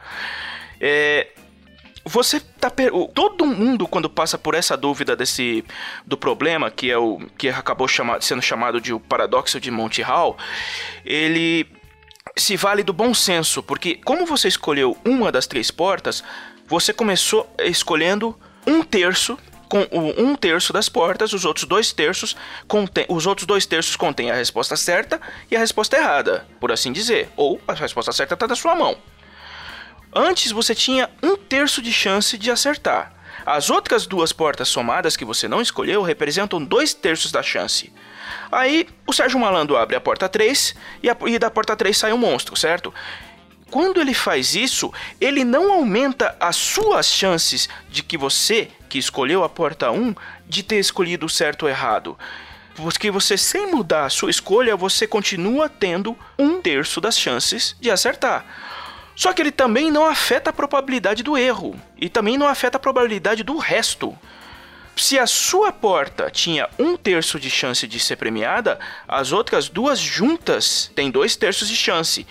É, 0.81 1.29
você 2.11 2.41
tá 2.41 2.69
per... 2.69 2.91
todo 3.15 3.47
mundo 3.47 3.87
quando 3.87 4.11
passa 4.11 4.37
por 4.37 4.55
essa 4.55 4.77
dúvida 4.77 5.15
desse 5.15 5.65
do 6.05 6.17
problema 6.17 6.71
que 6.71 6.91
é 6.91 6.99
o 6.99 7.21
que 7.39 7.49
acabou 7.49 7.87
chama... 7.87 8.21
sendo 8.21 8.43
chamado 8.43 8.81
de 8.81 8.93
o 8.93 8.99
paradoxo 8.99 9.61
de 9.61 9.71
Monty 9.71 10.03
Hall, 10.03 10.37
ele 11.05 11.67
se 12.37 12.57
vale 12.57 12.83
do 12.83 12.93
bom 12.93 13.15
senso, 13.15 13.63
porque 13.63 13.95
como 13.95 14.27
você 14.27 14.49
escolheu 14.49 14.97
uma 15.05 15.31
das 15.31 15.47
três 15.47 15.71
portas, 15.71 16.23
você 16.67 16.93
começou 16.93 17.49
escolhendo 17.61 18.37
um 18.67 18.83
terço 18.83 19.39
com 19.69 19.87
um 20.19 20.35
terço 20.35 20.73
das 20.73 20.89
portas, 20.89 21.33
os 21.33 21.45
outros 21.45 21.65
dois 21.65 21.93
terços 21.93 22.37
contém, 22.67 23.07
os 23.09 23.25
outros 23.25 23.47
dois 23.47 23.67
terços 23.67 23.95
contêm 23.95 24.29
a 24.29 24.35
resposta 24.35 24.75
certa 24.77 25.21
e 25.49 25.55
a 25.55 25.61
resposta 25.61 25.97
errada, 25.97 26.45
por 26.59 26.73
assim 26.73 26.93
dizer, 26.93 27.29
ou 27.37 27.61
a 27.69 27.73
resposta 27.73 28.11
certa 28.11 28.35
está 28.35 28.49
na 28.49 28.57
sua 28.57 28.75
mão. 28.75 28.99
Antes 30.13 30.51
você 30.51 30.75
tinha 30.75 31.09
um 31.23 31.37
terço 31.37 31.81
de 31.81 31.93
chance 31.93 32.37
de 32.37 32.51
acertar. 32.51 33.13
As 33.47 33.71
outras 33.71 34.07
duas 34.07 34.33
portas 34.33 34.69
somadas 34.69 35.17
que 35.17 35.25
você 35.25 35.49
não 35.49 35.61
escolheu 35.61 36.03
representam 36.03 36.63
dois 36.63 36.93
terços 36.93 37.33
da 37.33 37.43
chance. 37.43 37.93
Aí 38.51 38.89
o 39.07 39.13
Sérgio 39.13 39.39
Malandro 39.39 39.77
abre 39.77 39.97
a 39.97 40.01
porta 40.01 40.29
3 40.29 40.75
e, 41.03 41.09
a, 41.09 41.17
e 41.27 41.39
da 41.39 41.51
porta 41.51 41.77
3 41.77 41.97
sai 41.97 42.13
um 42.13 42.19
monstro, 42.19 42.57
certo? 42.57 42.93
Quando 43.71 44.01
ele 44.01 44.13
faz 44.13 44.57
isso, 44.57 44.93
ele 45.21 45.45
não 45.45 45.73
aumenta 45.73 46.37
as 46.41 46.57
suas 46.57 47.07
chances 47.07 47.69
de 47.89 48.03
que 48.03 48.19
você, 48.19 48.69
que 48.89 48.99
escolheu 48.99 49.45
a 49.45 49.49
porta 49.49 49.93
1, 49.93 50.15
de 50.49 50.65
ter 50.65 50.81
escolhido 50.81 51.29
certo 51.29 51.63
ou 51.63 51.69
errado. 51.69 52.19
Porque 52.75 53.11
você, 53.11 53.37
sem 53.37 53.71
mudar 53.71 54.07
a 54.07 54.11
sua 54.11 54.31
escolha, 54.31 54.75
você 54.75 55.07
continua 55.07 55.69
tendo 55.69 56.19
um 56.37 56.61
terço 56.61 57.01
das 57.01 57.17
chances 57.17 57.77
de 57.81 57.91
acertar. 57.91 58.45
Só 59.21 59.35
que 59.35 59.43
ele 59.43 59.53
também 59.53 59.91
não 59.91 60.07
afeta 60.07 60.49
a 60.49 60.53
probabilidade 60.53 61.23
do 61.23 61.37
erro 61.37 61.79
e 61.95 62.09
também 62.09 62.39
não 62.39 62.49
afeta 62.49 62.79
a 62.79 62.81
probabilidade 62.81 63.43
do 63.43 63.59
resto. 63.59 64.19
Se 65.01 65.19
a 65.19 65.27
sua 65.27 65.73
porta 65.73 66.31
tinha 66.31 66.69
um 66.79 66.95
terço 66.95 67.41
de 67.41 67.49
chance 67.49 67.89
de 67.89 67.99
ser 67.99 68.17
premiada, 68.17 68.79
as 69.09 69.33
outras 69.33 69.67
duas 69.67 69.99
juntas 69.99 70.93
têm 70.95 71.11
dois 71.11 71.35
terços 71.37 71.71
de 71.71 71.75
chance. 71.75 72.27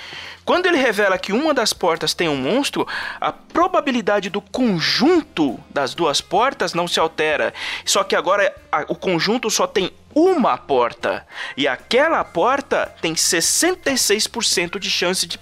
Quando 0.46 0.68
ele 0.68 0.78
revela 0.78 1.18
que 1.18 1.34
uma 1.34 1.52
das 1.52 1.74
portas 1.74 2.14
tem 2.14 2.30
um 2.30 2.36
monstro, 2.36 2.88
a 3.20 3.32
probabilidade 3.32 4.30
do 4.30 4.40
conjunto 4.40 5.60
das 5.72 5.96
duas 5.96 6.22
portas 6.22 6.76
não 6.76 6.88
se 6.88 7.00
altera. 7.00 7.56
Só 7.84 8.04
que 8.04 8.16
agora 8.16 8.56
a, 8.72 8.82
o 8.88 8.96
conjunto 8.96 9.50
só 9.50 9.66
tem 9.66 9.92
uma 10.14 10.56
porta. 10.56 11.26
E 11.58 11.68
aquela 11.68 12.24
porta 12.24 12.94
tem 13.02 13.16
66% 13.16 14.78
de 14.78 14.92
chance 14.92 15.26
de, 15.26 15.40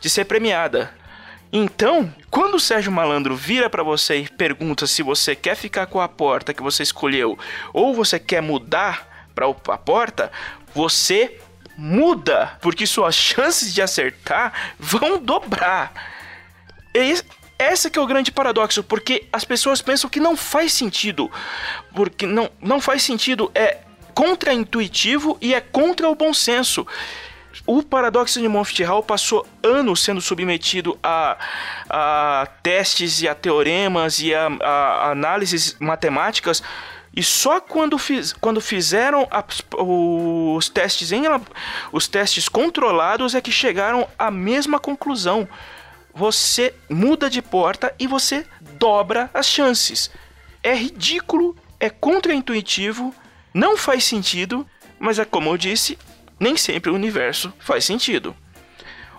de 0.00 0.08
ser 0.08 0.24
premiada. 0.24 0.90
Então, 1.56 2.12
quando 2.32 2.56
o 2.56 2.60
Sérgio 2.60 2.90
Malandro 2.90 3.36
vira 3.36 3.70
para 3.70 3.84
você 3.84 4.16
e 4.16 4.28
pergunta 4.28 4.88
se 4.88 5.04
você 5.04 5.36
quer 5.36 5.54
ficar 5.54 5.86
com 5.86 6.00
a 6.00 6.08
porta 6.08 6.52
que 6.52 6.60
você 6.60 6.82
escolheu 6.82 7.38
ou 7.72 7.94
você 7.94 8.18
quer 8.18 8.42
mudar 8.42 9.28
para 9.32 9.46
a 9.46 9.78
porta, 9.78 10.32
você 10.74 11.38
muda, 11.78 12.58
porque 12.60 12.88
suas 12.88 13.14
chances 13.14 13.72
de 13.72 13.80
acertar 13.80 14.74
vão 14.80 15.16
dobrar. 15.16 15.92
E 16.92 17.22
esse 17.56 17.88
que 17.88 18.00
é 18.00 18.02
o 18.02 18.06
grande 18.06 18.32
paradoxo, 18.32 18.82
porque 18.82 19.28
as 19.32 19.44
pessoas 19.44 19.80
pensam 19.80 20.10
que 20.10 20.18
não 20.18 20.36
faz 20.36 20.72
sentido. 20.72 21.30
Porque 21.94 22.26
não, 22.26 22.50
não 22.60 22.80
faz 22.80 23.04
sentido, 23.04 23.52
é 23.54 23.78
contra-intuitivo 24.12 25.38
e 25.40 25.54
é 25.54 25.60
contra 25.60 26.08
o 26.08 26.16
bom 26.16 26.34
senso. 26.34 26.84
O 27.66 27.82
paradoxo 27.82 28.40
de 28.40 28.48
Monty 28.48 28.82
Hall 28.82 29.02
passou 29.02 29.46
anos 29.62 30.02
sendo 30.02 30.20
submetido 30.20 30.98
a, 31.02 31.36
a 31.88 32.48
testes 32.62 33.22
e 33.22 33.28
a 33.28 33.34
teoremas 33.34 34.18
e 34.18 34.34
a, 34.34 34.46
a 34.46 35.10
análises 35.10 35.76
matemáticas 35.78 36.62
e 37.16 37.22
só 37.22 37.60
quando, 37.60 37.96
fiz, 37.96 38.32
quando 38.32 38.60
fizeram 38.60 39.28
os 40.56 40.68
testes 40.68 41.12
em 41.12 41.22
os 41.92 42.08
testes 42.08 42.48
controlados 42.48 43.34
é 43.34 43.40
que 43.40 43.52
chegaram 43.52 44.08
à 44.18 44.30
mesma 44.30 44.80
conclusão. 44.80 45.48
Você 46.12 46.74
muda 46.88 47.30
de 47.30 47.40
porta 47.40 47.94
e 47.98 48.06
você 48.06 48.44
dobra 48.78 49.30
as 49.32 49.46
chances. 49.46 50.10
É 50.62 50.74
ridículo, 50.74 51.56
é 51.78 51.88
contraintuitivo, 51.88 53.14
não 53.52 53.76
faz 53.76 54.04
sentido, 54.04 54.66
mas 54.98 55.18
é 55.18 55.24
como 55.24 55.50
eu 55.50 55.56
disse, 55.56 55.96
nem 56.38 56.56
sempre 56.56 56.90
o 56.90 56.94
universo 56.94 57.52
faz 57.58 57.84
sentido. 57.84 58.34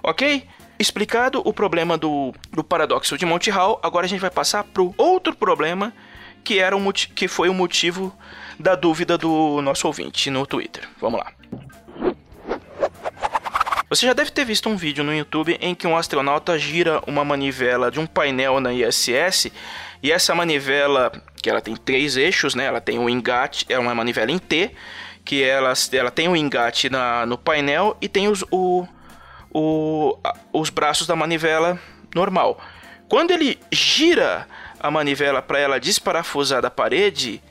Ok? 0.04 0.48
Explicado 0.78 1.42
o 1.46 1.54
problema 1.54 1.98
do, 1.98 2.34
do 2.52 2.64
paradoxo 2.64 3.18
de 3.18 3.26
Monty 3.26 3.50
Hall, 3.50 3.80
agora 3.82 4.06
a 4.06 4.10
gente 4.10 4.20
vai 4.20 4.30
passar 4.30 4.64
para 4.64 4.84
o 4.84 4.94
outro 4.98 5.36
problema 5.36 5.94
que, 6.44 6.60
era 6.60 6.76
um, 6.76 6.92
que 6.92 7.28
foi 7.28 7.50
o 7.50 7.54
motivo 7.54 8.16
da 8.60 8.76
dúvida 8.76 9.18
do 9.18 9.62
nosso 9.62 9.88
ouvinte 9.88 10.30
no 10.30 10.46
Twitter. 10.46 10.88
Vamos 11.00 11.20
lá. 11.20 11.32
Você 13.90 14.06
já 14.08 14.14
deve 14.14 14.32
ter 14.32 14.44
visto 14.44 14.68
um 14.68 14.76
vídeo 14.76 15.04
no 15.04 15.14
YouTube 15.14 15.58
em 15.62 15.76
que 15.76 15.88
um 15.88 15.96
astronauta 15.96 16.58
gira 16.58 17.02
uma 17.08 17.24
manivela 17.24 17.92
de 17.92 18.00
um 18.00 18.06
painel 18.06 18.60
na 18.60 18.74
ISS 18.74 19.52
e 20.02 20.12
essa 20.12 20.36
manivela, 20.36 21.12
que 21.42 21.50
ela 21.50 21.62
tem 21.62 21.76
três 21.76 22.18
eixos, 22.18 22.56
né? 22.56 22.66
Ela 22.66 22.82
tem 22.82 23.00
um 23.00 23.10
engate, 23.10 23.66
é 23.70 23.78
uma 23.78 23.94
manivela 23.96 24.32
em 24.32 24.38
T, 24.38 24.72
que 25.26 25.44
ela, 25.44 25.74
ela 25.92 26.12
tem 26.12 26.30
um 26.30 26.36
engate 26.36 26.88
na, 26.90 27.26
no 27.26 27.38
painel 27.38 27.98
e 28.00 28.08
tem 28.08 28.28
os, 28.28 28.46
o, 28.52 28.88
o, 29.52 30.18
os 30.54 30.70
braços 30.70 31.08
da 31.08 31.16
manivela 31.16 31.80
normal. 32.14 32.62
Quando 33.10 33.32
ele 33.32 33.60
gira 33.72 34.48
a 34.80 34.92
manivela 34.92 35.42
para 35.42 35.60
ela 35.60 35.80
desparafusar 35.80 36.62
da 36.62 36.70
parede, 36.70 37.42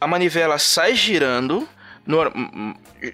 a 0.00 0.06
manivela 0.06 0.58
sai 0.58 0.94
girando, 0.96 1.68
no, 2.06 2.18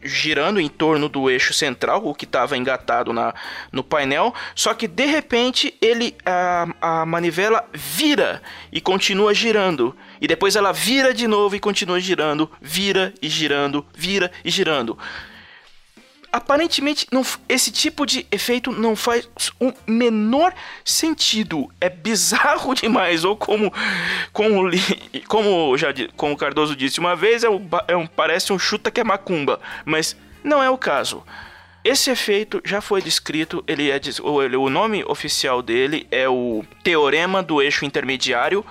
girando 0.02 0.60
em 0.60 0.68
torno 0.68 1.08
do 1.08 1.30
eixo 1.30 1.52
central, 1.52 2.04
o 2.04 2.14
que 2.14 2.24
estava 2.24 2.56
engatado 2.56 3.12
na, 3.12 3.34
no 3.72 3.82
painel, 3.82 4.34
só 4.54 4.74
que 4.74 4.88
de 4.88 5.06
repente 5.06 5.74
ele 5.80 6.16
a, 6.24 6.66
a 6.80 7.06
manivela 7.06 7.68
vira 7.72 8.42
e 8.72 8.80
continua 8.80 9.32
girando. 9.32 9.96
E 10.20 10.26
depois 10.26 10.56
ela 10.56 10.72
vira 10.72 11.14
de 11.14 11.26
novo 11.26 11.56
e 11.56 11.60
continua 11.60 12.00
girando, 12.00 12.50
vira 12.60 13.14
e 13.22 13.28
girando, 13.28 13.84
vira 13.94 14.30
e 14.44 14.50
girando 14.50 14.98
aparentemente 16.32 17.06
não, 17.10 17.24
esse 17.48 17.70
tipo 17.70 18.06
de 18.06 18.26
efeito 18.30 18.70
não 18.70 18.94
faz 18.94 19.28
o 19.58 19.72
menor 19.86 20.54
sentido. 20.84 21.70
É 21.80 21.88
bizarro 21.88 22.74
demais. 22.76 23.24
Ou 23.24 23.36
como, 23.36 23.72
como, 24.32 24.70
como 25.26 25.76
já 25.76 25.88
como 26.16 26.36
Cardoso 26.36 26.76
disse 26.76 27.00
uma 27.00 27.16
vez, 27.16 27.44
é 27.44 27.50
um, 27.50 27.68
é 27.88 27.96
um, 27.96 28.06
parece 28.06 28.52
um 28.52 28.58
chuta 28.58 28.90
que 28.90 29.00
é 29.00 29.04
macumba. 29.04 29.60
Mas 29.84 30.16
não 30.42 30.62
é 30.62 30.70
o 30.70 30.78
caso. 30.78 31.24
Esse 31.82 32.10
efeito 32.10 32.60
já 32.64 32.82
foi 32.82 33.00
descrito, 33.00 33.64
ele 33.66 33.90
é 33.90 33.98
o 34.58 34.68
nome 34.68 35.02
oficial 35.04 35.62
dele 35.62 36.06
é 36.10 36.28
o 36.28 36.62
teorema 36.84 37.42
do 37.42 37.62
eixo 37.62 37.86
intermediário, 37.86 38.62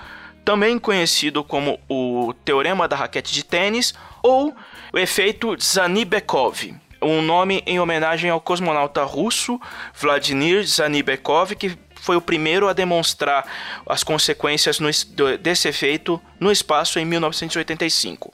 também 0.45 0.77
conhecido 0.77 1.43
como 1.43 1.79
o 1.89 2.35
teorema 2.45 2.87
da 2.87 2.95
raquete 2.95 3.33
de 3.33 3.43
tênis 3.43 3.95
ou 4.21 4.55
o 4.93 4.97
efeito 4.97 5.57
Zanibekov 5.59 6.71
um 7.01 7.21
nome 7.21 7.63
em 7.65 7.79
homenagem 7.79 8.29
ao 8.29 8.41
cosmonauta 8.41 9.03
russo 9.03 9.59
Vladimir 9.93 10.65
Zanibekov, 10.65 11.55
que 11.55 11.77
foi 12.01 12.15
o 12.15 12.21
primeiro 12.21 12.67
a 12.67 12.73
demonstrar 12.73 13.45
as 13.85 14.03
consequências 14.03 14.79
no, 14.79 14.89
desse 15.37 15.67
efeito 15.67 16.21
no 16.39 16.51
espaço 16.51 16.99
em 16.99 17.05
1985. 17.05 18.33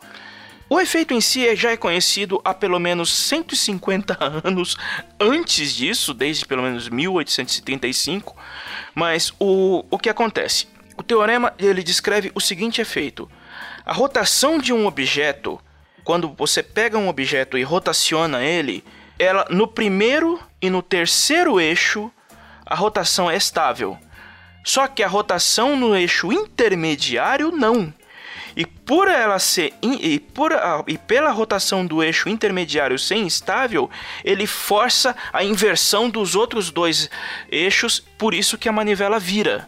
O 0.67 0.79
efeito 0.79 1.13
em 1.13 1.21
si 1.21 1.55
já 1.55 1.71
é 1.71 1.77
conhecido 1.77 2.41
há 2.43 2.53
pelo 2.53 2.79
menos 2.79 3.13
150 3.13 4.17
anos 4.43 4.75
antes 5.19 5.75
disso, 5.75 6.13
desde 6.13 6.45
pelo 6.45 6.63
menos 6.63 6.89
1835, 6.89 8.35
mas 8.95 9.31
o, 9.39 9.85
o 9.91 9.99
que 9.99 10.09
acontece? 10.09 10.67
O 10.97 11.03
teorema 11.03 11.53
ele 11.59 11.83
descreve 11.83 12.31
o 12.33 12.41
seguinte 12.41 12.81
efeito: 12.81 13.29
a 13.85 13.93
rotação 13.93 14.57
de 14.57 14.73
um 14.73 14.87
objeto 14.87 15.59
quando 16.05 16.33
você 16.37 16.61
pega 16.61 16.99
um 16.99 17.09
objeto 17.09 17.57
e 17.57 17.63
rotaciona 17.63 18.43
ele, 18.43 18.83
ela 19.17 19.45
no 19.49 19.67
primeiro 19.67 20.39
e 20.61 20.69
no 20.69 20.81
terceiro 20.83 21.59
eixo 21.59 22.11
a 22.63 22.75
rotação 22.75 23.29
é 23.29 23.35
estável. 23.35 23.97
Só 24.63 24.87
que 24.87 25.03
a 25.03 25.07
rotação 25.07 25.75
no 25.75 25.95
eixo 25.95 26.31
intermediário 26.31 27.51
não. 27.51 27.93
E 28.55 28.65
por 28.65 29.07
ela 29.07 29.37
ser 29.39 29.73
e, 29.81 30.19
por 30.19 30.51
e 30.87 30.97
pela 30.97 31.31
rotação 31.31 31.85
do 31.85 32.01
eixo 32.01 32.29
intermediário 32.29 32.97
ser 32.97 33.15
instável, 33.15 33.89
ele 34.23 34.47
força 34.47 35.15
a 35.33 35.43
inversão 35.43 36.09
dos 36.09 36.35
outros 36.35 36.71
dois 36.71 37.09
eixos, 37.51 37.99
por 37.99 38.33
isso 38.33 38.57
que 38.57 38.69
a 38.69 38.71
manivela 38.71 39.19
vira. 39.19 39.67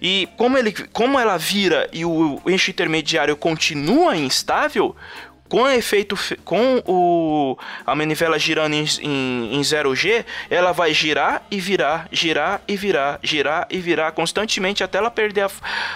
E 0.00 0.28
como, 0.36 0.56
ele, 0.56 0.72
como 0.92 1.18
ela 1.18 1.36
vira 1.36 1.88
e 1.92 2.04
o 2.04 2.40
eixo 2.46 2.70
intermediário 2.70 3.36
continua 3.36 4.16
instável, 4.16 4.94
com 5.48 5.68
efeito 5.68 6.16
com 6.44 6.82
o 6.86 7.58
a 7.86 7.94
manivela 7.94 8.38
girando 8.38 8.74
em, 8.74 8.84
em, 9.02 9.54
em 9.56 9.60
0G, 9.60 10.24
ela 10.50 10.72
vai 10.72 10.92
girar 10.92 11.46
e 11.50 11.60
virar, 11.60 12.08
girar 12.12 12.60
e 12.68 12.76
virar, 12.76 13.18
girar 13.22 13.66
e 13.70 13.78
virar 13.78 14.12
constantemente 14.12 14.84
até 14.84 14.98
ela 14.98 15.10
perder 15.10 15.46
a, 15.46 15.50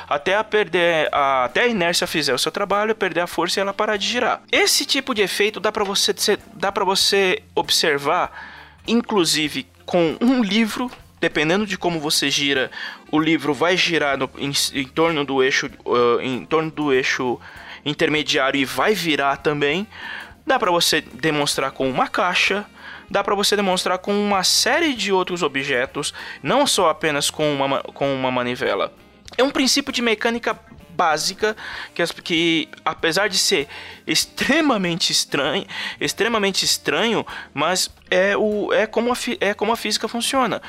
até 0.09 0.37
a 0.37 0.45
perder 0.45 1.09
a, 1.13 1.45
até 1.45 1.63
a 1.63 1.67
inércia 1.67 2.07
fizer 2.07 2.35
o 2.35 2.39
seu 2.39 2.51
trabalho, 2.51 2.95
perder 2.95 3.21
a 3.21 3.27
força 3.27 3.59
e 3.59 3.63
ela 3.63 3.75
parar 3.75 3.97
de 3.97 4.07
girar. 4.07 4.43
Esse 4.51 4.85
tipo 4.85 5.15
de 5.15 5.23
efeito 5.23 5.61
dá 5.61 5.71
para 5.71 5.85
você 5.85 6.15
dá 6.55 6.73
para 6.73 6.85
você 6.85 7.43
observar 7.55 8.31
inclusive 8.87 9.67
com 9.85 10.17
um 10.21 10.43
livro 10.43 10.91
dependendo 11.23 11.65
de 11.65 11.79
como 11.79 12.01
você 12.01 12.29
gira, 12.29 12.69
o 13.09 13.17
livro 13.17 13.55
vai 13.55 13.77
girar 13.77 14.19
no, 14.19 14.29
em, 14.37 14.51
em, 14.75 14.85
torno 14.85 15.25
do 15.25 15.41
eixo, 15.41 15.71
uh, 15.87 16.21
em 16.21 16.45
torno 16.45 16.69
do 16.69 16.93
eixo 16.93 17.39
intermediário 17.85 18.61
e 18.61 18.65
vai 18.65 18.95
virar 18.95 19.37
também. 19.37 19.87
Dá 20.47 20.59
para 20.59 20.71
você 20.71 21.01
demonstrar 21.01 21.71
com 21.71 21.89
uma 21.89 22.09
caixa, 22.09 22.67
dá 23.09 23.23
para 23.23 23.35
você 23.35 23.55
demonstrar 23.55 23.99
com 23.99 24.13
uma 24.13 24.43
série 24.43 24.95
de 24.95 25.13
outros 25.13 25.43
objetos, 25.43 26.13
não 26.43 26.67
só 26.67 26.91
apenas 26.91 27.31
com 27.31 27.55
uma, 27.55 27.83
com 27.83 28.15
uma 28.15 28.31
manivela. 28.31 28.93
É 29.37 29.43
um 29.43 29.51
princípio 29.51 29.93
de 29.93 30.03
mecânica 30.03 30.59
básica 30.93 31.57
que, 31.95 32.05
que 32.23 32.69
apesar 32.85 33.29
de 33.29 33.39
ser 33.39 33.67
extremamente 34.07 35.11
estranho, 35.11 35.67
extremamente 36.01 36.65
estranho, 36.65 37.27
mas 37.55 37.91
é, 38.11 38.37
o, 38.37 38.73
é, 38.73 38.87
como, 38.87 39.13
a, 39.13 39.17
é 39.41 39.55
como 39.55 39.73
a 39.73 39.77
física 39.77 40.07
funciona. 40.07 40.61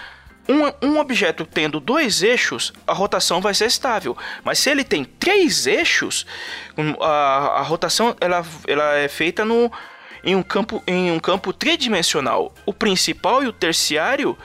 Um, 0.47 0.87
um, 0.87 0.99
objeto 0.99 1.45
tendo 1.45 1.79
dois 1.79 2.21
eixos, 2.21 2.73
a 2.85 2.93
rotação 2.93 3.39
vai 3.39 3.53
ser 3.53 3.65
estável. 3.65 4.17
Mas 4.43 4.59
se 4.59 4.69
ele 4.69 4.83
tem 4.83 5.05
três 5.05 5.65
eixos, 5.65 6.25
a, 6.99 7.59
a 7.59 7.61
rotação 7.61 8.15
ela, 8.19 8.45
ela 8.67 8.97
é 8.97 9.07
feita 9.07 9.45
no, 9.45 9.71
em, 10.23 10.35
um 10.35 10.43
campo, 10.43 10.83
em 10.85 11.11
um 11.11 11.19
campo 11.19 11.53
tridimensional. 11.53 12.53
O 12.65 12.73
principal 12.73 13.41
e 13.43 13.47
o 13.47 13.53
terciário 13.53 14.37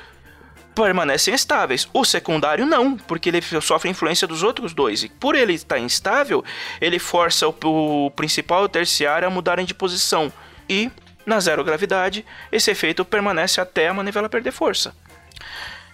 permanecem 0.74 1.34
estáveis. 1.34 1.88
O 1.92 2.04
secundário 2.04 2.64
não, 2.64 2.96
porque 2.96 3.28
ele 3.28 3.42
sofre 3.60 3.90
influência 3.90 4.28
dos 4.28 4.44
outros 4.44 4.72
dois. 4.72 5.02
E 5.02 5.08
por 5.08 5.34
ele 5.34 5.54
estar 5.54 5.78
instável, 5.78 6.44
ele 6.80 6.98
força 6.98 7.48
o, 7.48 8.06
o 8.06 8.10
principal 8.12 8.62
e 8.62 8.66
o 8.66 8.68
terciário 8.68 9.26
a 9.26 9.30
mudarem 9.30 9.66
de 9.66 9.74
posição. 9.74 10.32
E, 10.68 10.90
na 11.26 11.40
zero 11.40 11.64
gravidade, 11.64 12.24
esse 12.52 12.70
efeito 12.70 13.04
permanece 13.04 13.60
até 13.60 13.88
a 13.88 13.94
manivela 13.94 14.28
perder 14.28 14.52
força. 14.52 14.94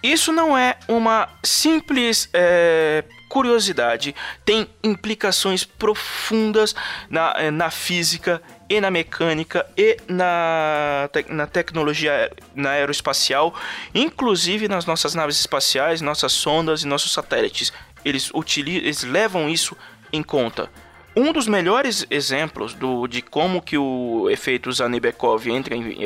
Isso 0.05 0.31
não 0.31 0.55
é 0.55 0.77
uma 0.87 1.27
simples 1.43 2.29
é, 2.31 3.03
curiosidade, 3.27 4.13
tem 4.45 4.69
implicações 4.83 5.63
profundas 5.63 6.75
na, 7.09 7.33
é, 7.35 7.49
na 7.49 7.71
física 7.71 8.39
e 8.69 8.79
na 8.79 8.91
mecânica 8.91 9.65
e 9.75 9.97
na, 10.07 11.09
te 11.11 11.25
na 11.27 11.47
tecnologia 11.47 12.31
na 12.53 12.69
aeroespacial, 12.69 13.55
inclusive 13.95 14.67
nas 14.67 14.85
nossas 14.85 15.15
naves 15.15 15.39
espaciais, 15.39 16.01
nossas 16.01 16.33
sondas 16.33 16.83
e 16.83 16.87
nossos 16.87 17.11
satélites. 17.11 17.73
Eles, 18.05 18.29
utilizam, 18.31 18.83
eles 18.83 19.01
levam 19.01 19.49
isso 19.49 19.75
em 20.13 20.21
conta. 20.21 20.69
Um 21.17 21.31
dos 21.31 21.47
melhores 21.47 22.05
exemplos 22.09 22.73
do, 22.73 23.07
de 23.07 23.21
como 23.21 23.61
que 23.61 23.77
o 23.77 24.29
efeito 24.29 24.69
Zanibekov 24.69 25.47
entra 25.49 25.73
em, 25.73 25.97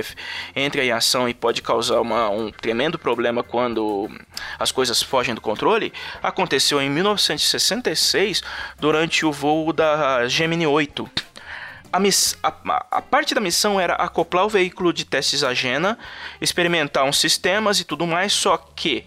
entra 0.56 0.84
em 0.84 0.92
ação 0.92 1.28
e 1.28 1.34
pode 1.34 1.64
causar 1.64 2.00
uma, 2.00 2.30
um 2.30 2.52
tremendo 2.52 3.00
problema 3.00 3.42
quando 3.42 4.08
as 4.60 4.72
coisas 4.72 5.02
fogem 5.02 5.34
do 5.34 5.42
controle 5.42 5.92
aconteceu 6.22 6.80
em 6.80 6.92
1966 6.92 8.44
durante 8.80 9.26
o 9.26 9.32
voo 9.32 9.74
da 9.74 10.28
Gemini 10.28 10.68
8. 10.68 11.10
A, 11.92 12.00
miss, 12.00 12.38
a, 12.44 12.54
a, 12.92 13.02
parte 13.02 13.34
da 13.34 13.42
missão 13.42 13.80
era 13.80 13.96
acoplar 13.96 14.46
o 14.46 14.50
veículo 14.50 14.94
de 14.94 15.06
testes 15.06 15.44
à 15.44 15.56
Jena, 15.56 15.98
experimentar 16.40 17.04
uns 17.04 17.20
sistemas 17.20 17.80
e 17.80 17.84
tudo 17.84 18.06
mais, 18.06 18.32
só 18.32 18.58
que 18.58 19.04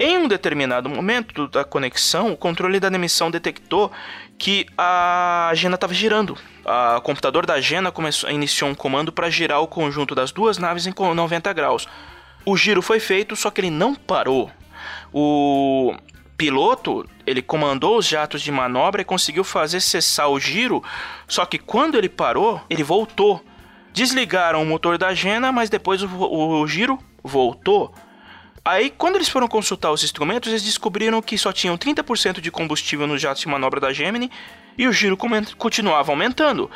em 0.00 0.16
um 0.16 0.26
determinado 0.26 0.88
momento 0.88 1.46
da 1.46 1.62
conexão, 1.62 2.32
o 2.32 2.36
controle 2.36 2.80
da 2.80 2.88
emissão 2.88 3.30
detectou 3.30 3.92
que 4.38 4.66
a 4.76 5.52
Gena 5.54 5.74
estava 5.74 5.92
girando. 5.92 6.38
O 6.64 7.00
computador 7.02 7.44
da 7.44 7.60
Gena 7.60 7.92
começou, 7.92 8.30
iniciou 8.30 8.70
um 8.70 8.74
comando 8.74 9.12
para 9.12 9.28
girar 9.28 9.60
o 9.60 9.68
conjunto 9.68 10.14
das 10.14 10.32
duas 10.32 10.56
naves 10.56 10.86
em 10.86 10.94
90 10.96 11.52
graus. 11.52 11.86
O 12.46 12.56
giro 12.56 12.80
foi 12.80 12.98
feito, 12.98 13.36
só 13.36 13.50
que 13.50 13.60
ele 13.60 13.68
não 13.68 13.94
parou. 13.94 14.50
O 15.12 15.94
piloto 16.34 17.06
ele 17.26 17.42
comandou 17.42 17.98
os 17.98 18.06
jatos 18.06 18.40
de 18.40 18.50
manobra 18.50 19.02
e 19.02 19.04
conseguiu 19.04 19.44
fazer 19.44 19.82
cessar 19.82 20.30
o 20.30 20.40
giro, 20.40 20.82
só 21.28 21.44
que 21.44 21.58
quando 21.58 21.98
ele 21.98 22.08
parou, 22.08 22.58
ele 22.70 22.82
voltou. 22.82 23.44
Desligaram 23.92 24.62
o 24.62 24.66
motor 24.66 24.96
da 24.96 25.12
Gena, 25.12 25.52
mas 25.52 25.68
depois 25.68 26.02
o, 26.02 26.06
o, 26.06 26.62
o 26.62 26.66
giro 26.66 26.98
voltou. 27.22 27.92
Aí, 28.64 28.90
quando 28.90 29.16
eles 29.16 29.28
foram 29.28 29.48
consultar 29.48 29.90
os 29.90 30.04
instrumentos, 30.04 30.50
eles 30.50 30.62
descobriram 30.62 31.22
que 31.22 31.38
só 31.38 31.52
tinham 31.52 31.78
30% 31.78 32.40
de 32.40 32.50
combustível 32.50 33.06
nos 33.06 33.20
jatos 33.20 33.42
de 33.42 33.48
manobra 33.48 33.80
da 33.80 33.92
Gemini 33.92 34.30
e 34.76 34.86
o 34.86 34.92
giro 34.92 35.16
continuava 35.56 36.12
aumentando. 36.12 36.70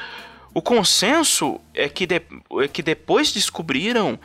O 0.54 0.62
consenso 0.62 1.60
é 1.74 1.88
que, 1.88 2.06
de, 2.06 2.22
é 2.62 2.68
que 2.68 2.82
depois 2.82 3.32
descobriram. 3.32 4.18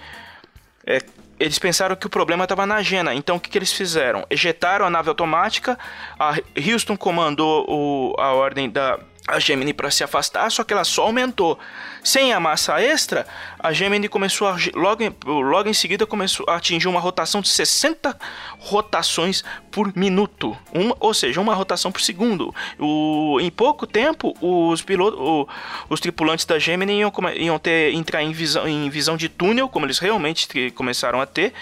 É, 0.86 1.00
eles 1.40 1.58
pensaram 1.58 1.96
que 1.96 2.06
o 2.06 2.10
problema 2.10 2.44
estava 2.44 2.66
na 2.66 2.82
Gena. 2.84 3.16
Então 3.16 3.38
o 3.38 3.40
que, 3.40 3.50
que, 3.50 3.58
eles 3.58 3.74
fizeram? 3.74 4.26
Ejetaram 4.30 4.86
a 4.86 4.90
nave 4.90 5.10
automática. 5.10 5.78
A 6.20 6.36
Houston 6.56 6.96
comandou 6.96 7.66
o, 7.68 8.16
a 8.20 8.34
ordem 8.34 8.70
da. 8.70 9.00
A 9.30 9.40
Gemini 9.40 9.74
para 9.74 9.92
se 9.92 10.04
afastar, 10.04 10.50
só 10.52 10.64
que 10.64 10.74
ela 10.74 10.84
só 10.84 11.04
aumentou. 11.04 11.58
Sem 12.04 12.34
a 12.34 12.40
massa 12.40 12.82
extra, 12.82 13.28
a 13.60 13.74
Gemini 13.74 14.08
começou 14.08 14.48
a, 14.48 14.56
logo, 14.74 15.04
logo 15.26 15.70
em 15.70 15.74
seguida 15.74 16.06
começou 16.06 16.46
a 16.50 16.56
atingir 16.56 16.88
uma 16.88 17.00
rotação 17.00 17.42
de 17.42 17.50
60 17.50 18.18
rotações 18.60 19.44
por 19.70 19.96
minuto, 19.96 20.58
uma, 20.74 20.96
ou 21.00 21.14
seja, 21.14 21.40
uma 21.42 21.54
rotação 21.54 21.92
por 21.92 22.02
segundo. 22.02 22.54
O, 22.80 23.38
em 23.42 23.50
pouco 23.50 23.86
tempo, 23.86 24.36
os 24.42 24.82
pilotos, 24.82 25.20
o, 25.20 25.48
os 25.90 26.00
tripulantes 26.00 26.46
da 26.46 26.58
Gemini 26.58 27.00
iam, 27.00 27.12
iam 27.36 27.60
ter 27.60 27.94
entrar 27.94 28.24
em 28.24 28.32
visão, 28.32 28.68
em 28.68 28.90
visão 28.90 29.18
de 29.18 29.30
túnel, 29.30 29.68
como 29.68 29.86
eles 29.86 30.00
realmente 30.00 30.72
começaram 30.72 31.20
a 31.20 31.26
ter. 31.26 31.54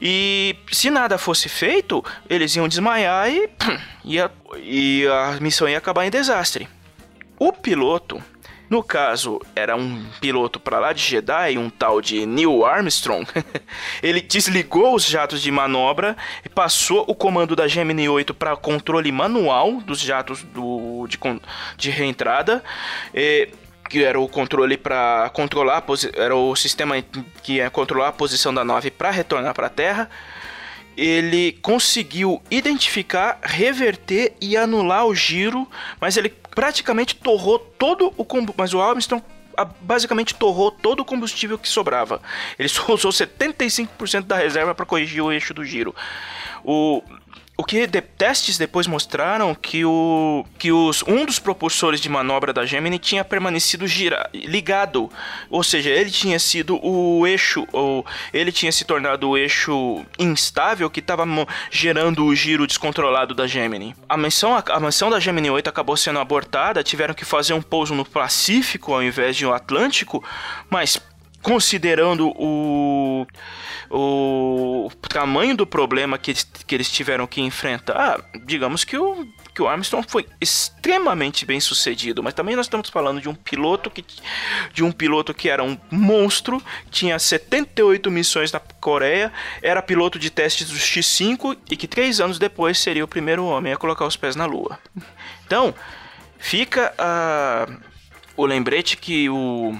E 0.00 0.56
se 0.70 0.90
nada 0.90 1.16
fosse 1.16 1.48
feito, 1.48 2.04
eles 2.28 2.54
iam 2.54 2.68
desmaiar 2.68 3.30
e, 3.30 3.48
ia, 4.04 4.30
e 4.58 5.06
a 5.06 5.38
missão 5.40 5.68
ia 5.68 5.78
acabar 5.78 6.04
em 6.06 6.10
desastre. 6.10 6.68
O 7.38 7.52
piloto, 7.52 8.22
no 8.68 8.82
caso, 8.82 9.40
era 9.54 9.76
um 9.76 10.04
piloto 10.20 10.58
para 10.58 10.80
lá 10.80 10.92
de 10.92 11.02
Jedi, 11.02 11.58
um 11.58 11.68
tal 11.70 12.00
de 12.00 12.24
Neil 12.26 12.64
Armstrong. 12.64 13.26
ele 14.02 14.20
desligou 14.20 14.94
os 14.94 15.04
jatos 15.04 15.42
de 15.42 15.50
manobra 15.50 16.16
e 16.44 16.48
passou 16.48 17.04
o 17.06 17.14
comando 17.14 17.54
da 17.54 17.68
Gemini 17.68 18.08
8 18.08 18.34
para 18.34 18.56
controle 18.56 19.12
manual 19.12 19.80
dos 19.80 20.00
jatos 20.00 20.42
do, 20.42 21.06
de, 21.06 21.18
de 21.76 21.90
reentrada. 21.90 22.64
E, 23.14 23.48
que 23.88 24.02
era 24.02 24.18
o 24.18 24.28
controle 24.28 24.76
para 24.76 25.30
controlar 25.32 25.84
era 26.14 26.34
o 26.34 26.56
sistema 26.56 26.96
que 27.42 27.54
ia 27.54 27.70
controlar 27.70 28.08
a 28.08 28.12
posição 28.12 28.52
da 28.52 28.64
nave 28.64 28.90
para 28.90 29.10
retornar 29.10 29.54
para 29.54 29.68
a 29.68 29.70
Terra 29.70 30.10
ele 30.96 31.52
conseguiu 31.60 32.42
identificar, 32.50 33.38
reverter 33.42 34.34
e 34.40 34.56
anular 34.56 35.06
o 35.06 35.14
giro, 35.14 35.68
mas 36.00 36.16
ele 36.16 36.30
praticamente 36.54 37.14
torrou 37.14 37.58
todo 37.58 38.12
o 38.16 38.24
combustível. 38.24 38.54
Mas 38.56 38.72
o 38.72 38.80
Armstrong 38.80 39.22
basicamente 39.80 40.34
torrou 40.34 40.70
todo 40.70 41.00
o 41.00 41.04
combustível 41.04 41.58
que 41.58 41.68
sobrava. 41.68 42.20
Ele 42.58 42.68
só 42.70 42.92
usou 42.92 43.10
75% 43.10 44.22
da 44.22 44.36
reserva 44.36 44.74
para 44.74 44.86
corrigir 44.86 45.22
o 45.22 45.32
eixo 45.32 45.54
do 45.54 45.64
giro. 45.64 45.94
O, 46.64 47.02
o 47.56 47.64
que 47.64 47.86
de, 47.86 48.00
testes 48.02 48.58
depois 48.58 48.86
mostraram 48.86 49.54
que, 49.54 49.84
o, 49.84 50.44
que 50.58 50.70
os, 50.70 51.02
um 51.04 51.24
dos 51.24 51.38
propulsores 51.38 52.00
de 52.00 52.08
manobra 52.08 52.52
da 52.52 52.66
Gemini 52.66 52.98
tinha 52.98 53.24
permanecido 53.24 53.86
gira, 53.86 54.28
ligado, 54.34 55.10
ou 55.48 55.64
seja, 55.64 55.88
ele 55.88 56.10
tinha 56.10 56.38
sido 56.38 56.78
o 56.84 57.26
eixo, 57.26 57.66
ou 57.72 58.04
ele 58.32 58.52
tinha 58.52 58.70
se 58.70 58.84
tornado 58.84 59.30
o 59.30 59.38
eixo 59.38 60.04
instável 60.18 60.90
que 60.90 61.00
estava 61.00 61.24
gerando 61.70 62.26
o 62.26 62.34
giro 62.34 62.66
descontrolado 62.66 63.34
da 63.34 63.46
Gemini. 63.46 63.96
A 64.06 64.16
missão, 64.16 64.54
a, 64.54 64.62
a 64.68 64.80
missão 64.80 65.08
da 65.08 65.18
Gemini 65.18 65.50
8 65.50 65.68
acabou 65.68 65.96
sendo 65.96 66.18
abortada, 66.18 66.84
tiveram 66.84 67.14
que 67.14 67.24
fazer 67.24 67.54
um 67.54 67.62
pouso 67.62 67.94
no 67.94 68.04
Pacífico 68.04 68.92
ao 68.92 69.02
invés 69.02 69.34
de 69.34 69.46
no 69.46 69.54
Atlântico, 69.54 70.22
mas 70.68 71.00
considerando 71.46 72.32
o, 72.36 73.24
o 73.88 74.90
tamanho 75.08 75.56
do 75.56 75.64
problema 75.64 76.18
que, 76.18 76.34
que 76.66 76.74
eles 76.74 76.90
tiveram 76.90 77.24
que 77.24 77.40
enfrentar, 77.40 78.20
digamos 78.44 78.82
que 78.82 78.98
o, 78.98 79.24
que 79.54 79.62
o 79.62 79.68
Armstrong 79.68 80.04
foi 80.10 80.26
extremamente 80.40 81.46
bem 81.46 81.60
sucedido, 81.60 82.20
mas 82.20 82.34
também 82.34 82.56
nós 82.56 82.66
estamos 82.66 82.90
falando 82.90 83.20
de 83.20 83.28
um 83.28 83.34
piloto 83.36 83.88
que 83.92 84.04
de 84.74 84.82
um 84.82 84.90
piloto 84.90 85.32
que 85.32 85.48
era 85.48 85.62
um 85.62 85.78
monstro, 85.88 86.60
tinha 86.90 87.16
78 87.16 88.10
missões 88.10 88.50
na 88.50 88.58
Coreia, 88.58 89.32
era 89.62 89.80
piloto 89.80 90.18
de 90.18 90.30
testes 90.30 90.68
do 90.68 90.76
X5 90.76 91.56
e 91.70 91.76
que 91.76 91.86
três 91.86 92.20
anos 92.20 92.40
depois 92.40 92.76
seria 92.76 93.04
o 93.04 93.08
primeiro 93.08 93.44
homem 93.44 93.72
a 93.72 93.76
colocar 93.76 94.04
os 94.04 94.16
pés 94.16 94.34
na 94.34 94.46
Lua. 94.46 94.80
Então, 95.46 95.72
fica 96.40 96.92
uh, 96.98 97.80
o 98.36 98.44
lembrete 98.44 98.96
que 98.96 99.30
o 99.30 99.78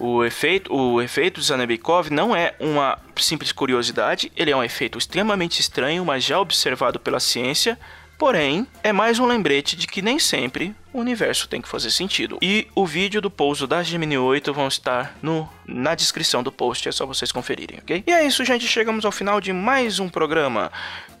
o 0.00 0.24
efeito, 0.24 0.74
o 0.74 1.02
efeito 1.02 1.42
Zanebekov 1.42 2.08
não 2.10 2.34
é 2.34 2.54
uma 2.58 2.98
simples 3.16 3.52
curiosidade, 3.52 4.32
ele 4.34 4.50
é 4.50 4.56
um 4.56 4.64
efeito 4.64 4.96
extremamente 4.96 5.60
estranho, 5.60 6.04
mas 6.06 6.24
já 6.24 6.40
observado 6.40 6.98
pela 6.98 7.20
ciência, 7.20 7.78
porém 8.16 8.66
é 8.82 8.94
mais 8.94 9.18
um 9.18 9.26
lembrete 9.26 9.76
de 9.76 9.86
que 9.86 10.00
nem 10.00 10.18
sempre 10.18 10.74
o 10.92 10.98
universo 10.98 11.48
tem 11.48 11.60
que 11.60 11.68
fazer 11.68 11.90
sentido. 11.90 12.38
E 12.42 12.66
o 12.74 12.86
vídeo 12.86 13.20
do 13.20 13.30
pouso 13.30 13.66
da 13.66 13.82
Gemini 13.82 14.18
8 14.18 14.52
vão 14.52 14.68
estar 14.68 15.16
no, 15.22 15.48
na 15.66 15.94
descrição 15.94 16.42
do 16.42 16.50
post, 16.50 16.88
é 16.88 16.92
só 16.92 17.06
vocês 17.06 17.30
conferirem, 17.30 17.78
ok? 17.78 18.02
E 18.06 18.12
é 18.12 18.24
isso, 18.24 18.44
gente, 18.44 18.66
chegamos 18.66 19.04
ao 19.04 19.12
final 19.12 19.40
de 19.40 19.52
mais 19.52 20.00
um 20.00 20.08
programa. 20.08 20.70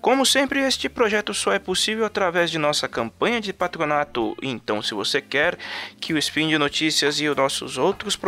Como 0.00 0.24
sempre, 0.24 0.60
este 0.60 0.88
projeto 0.88 1.34
só 1.34 1.52
é 1.52 1.58
possível 1.58 2.06
através 2.06 2.50
de 2.50 2.58
nossa 2.58 2.88
campanha 2.88 3.40
de 3.40 3.52
patronato. 3.52 4.34
Então, 4.42 4.82
se 4.82 4.94
você 4.94 5.20
quer 5.20 5.58
que 6.00 6.14
o 6.14 6.18
Spin 6.18 6.48
de 6.48 6.56
Notícias 6.56 7.20
e 7.20 7.28
os 7.28 7.36
nossos 7.36 7.76
outros, 7.76 8.18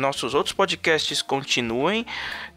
nossos 0.00 0.34
outros 0.34 0.52
podcasts 0.52 1.22
continuem, 1.22 2.04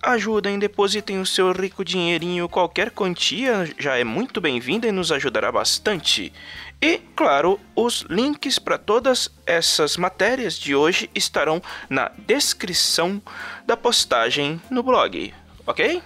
ajudem, 0.03 0.59
depositem 0.59 1.19
o 1.19 1.25
seu 1.25 1.51
rico 1.51 1.83
dinheirinho. 1.83 2.49
Qualquer 2.49 2.91
quantia 2.91 3.71
já 3.77 3.97
é 3.97 4.03
muito 4.03 4.41
bem-vinda 4.41 4.87
e 4.87 4.91
nos 4.91 5.11
ajudará 5.11 5.51
bastante. 5.51 6.33
E, 6.81 6.99
claro, 7.15 7.59
os 7.75 8.05
links 8.09 8.59
para 8.59 8.77
todas 8.77 9.29
essas 9.45 9.95
matérias 9.95 10.59
de 10.59 10.75
hoje 10.75 11.09
estarão 11.15 11.61
na 11.89 12.11
descrição 12.27 13.21
da 13.65 13.77
postagem 13.77 14.61
no 14.69 14.83
blog, 14.83 15.33
ok? 15.65 16.01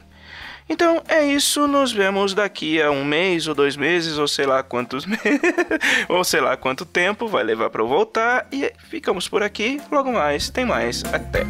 Então 0.70 1.02
é 1.08 1.26
isso, 1.26 1.66
nos 1.66 1.92
vemos 1.92 2.34
daqui 2.34 2.82
a 2.82 2.92
um 2.92 3.06
mês 3.06 3.48
ou 3.48 3.56
dois 3.56 3.78
meses, 3.78 4.18
ou 4.18 4.28
sei 4.28 4.46
lá 4.46 4.62
quantos 4.62 5.06
meses, 5.08 5.42
ou 6.10 6.24
sei 6.24 6.42
lá 6.42 6.58
quanto 6.58 6.86
tempo 6.86 7.28
vai 7.28 7.44
levar 7.44 7.70
para 7.70 7.82
eu 7.82 7.88
voltar. 7.88 8.48
E 8.52 8.72
ficamos 8.90 9.28
por 9.28 9.42
aqui, 9.42 9.82
logo 9.92 10.12
mais, 10.12 10.50
tem 10.50 10.66
mais, 10.66 11.04
até. 11.06 11.46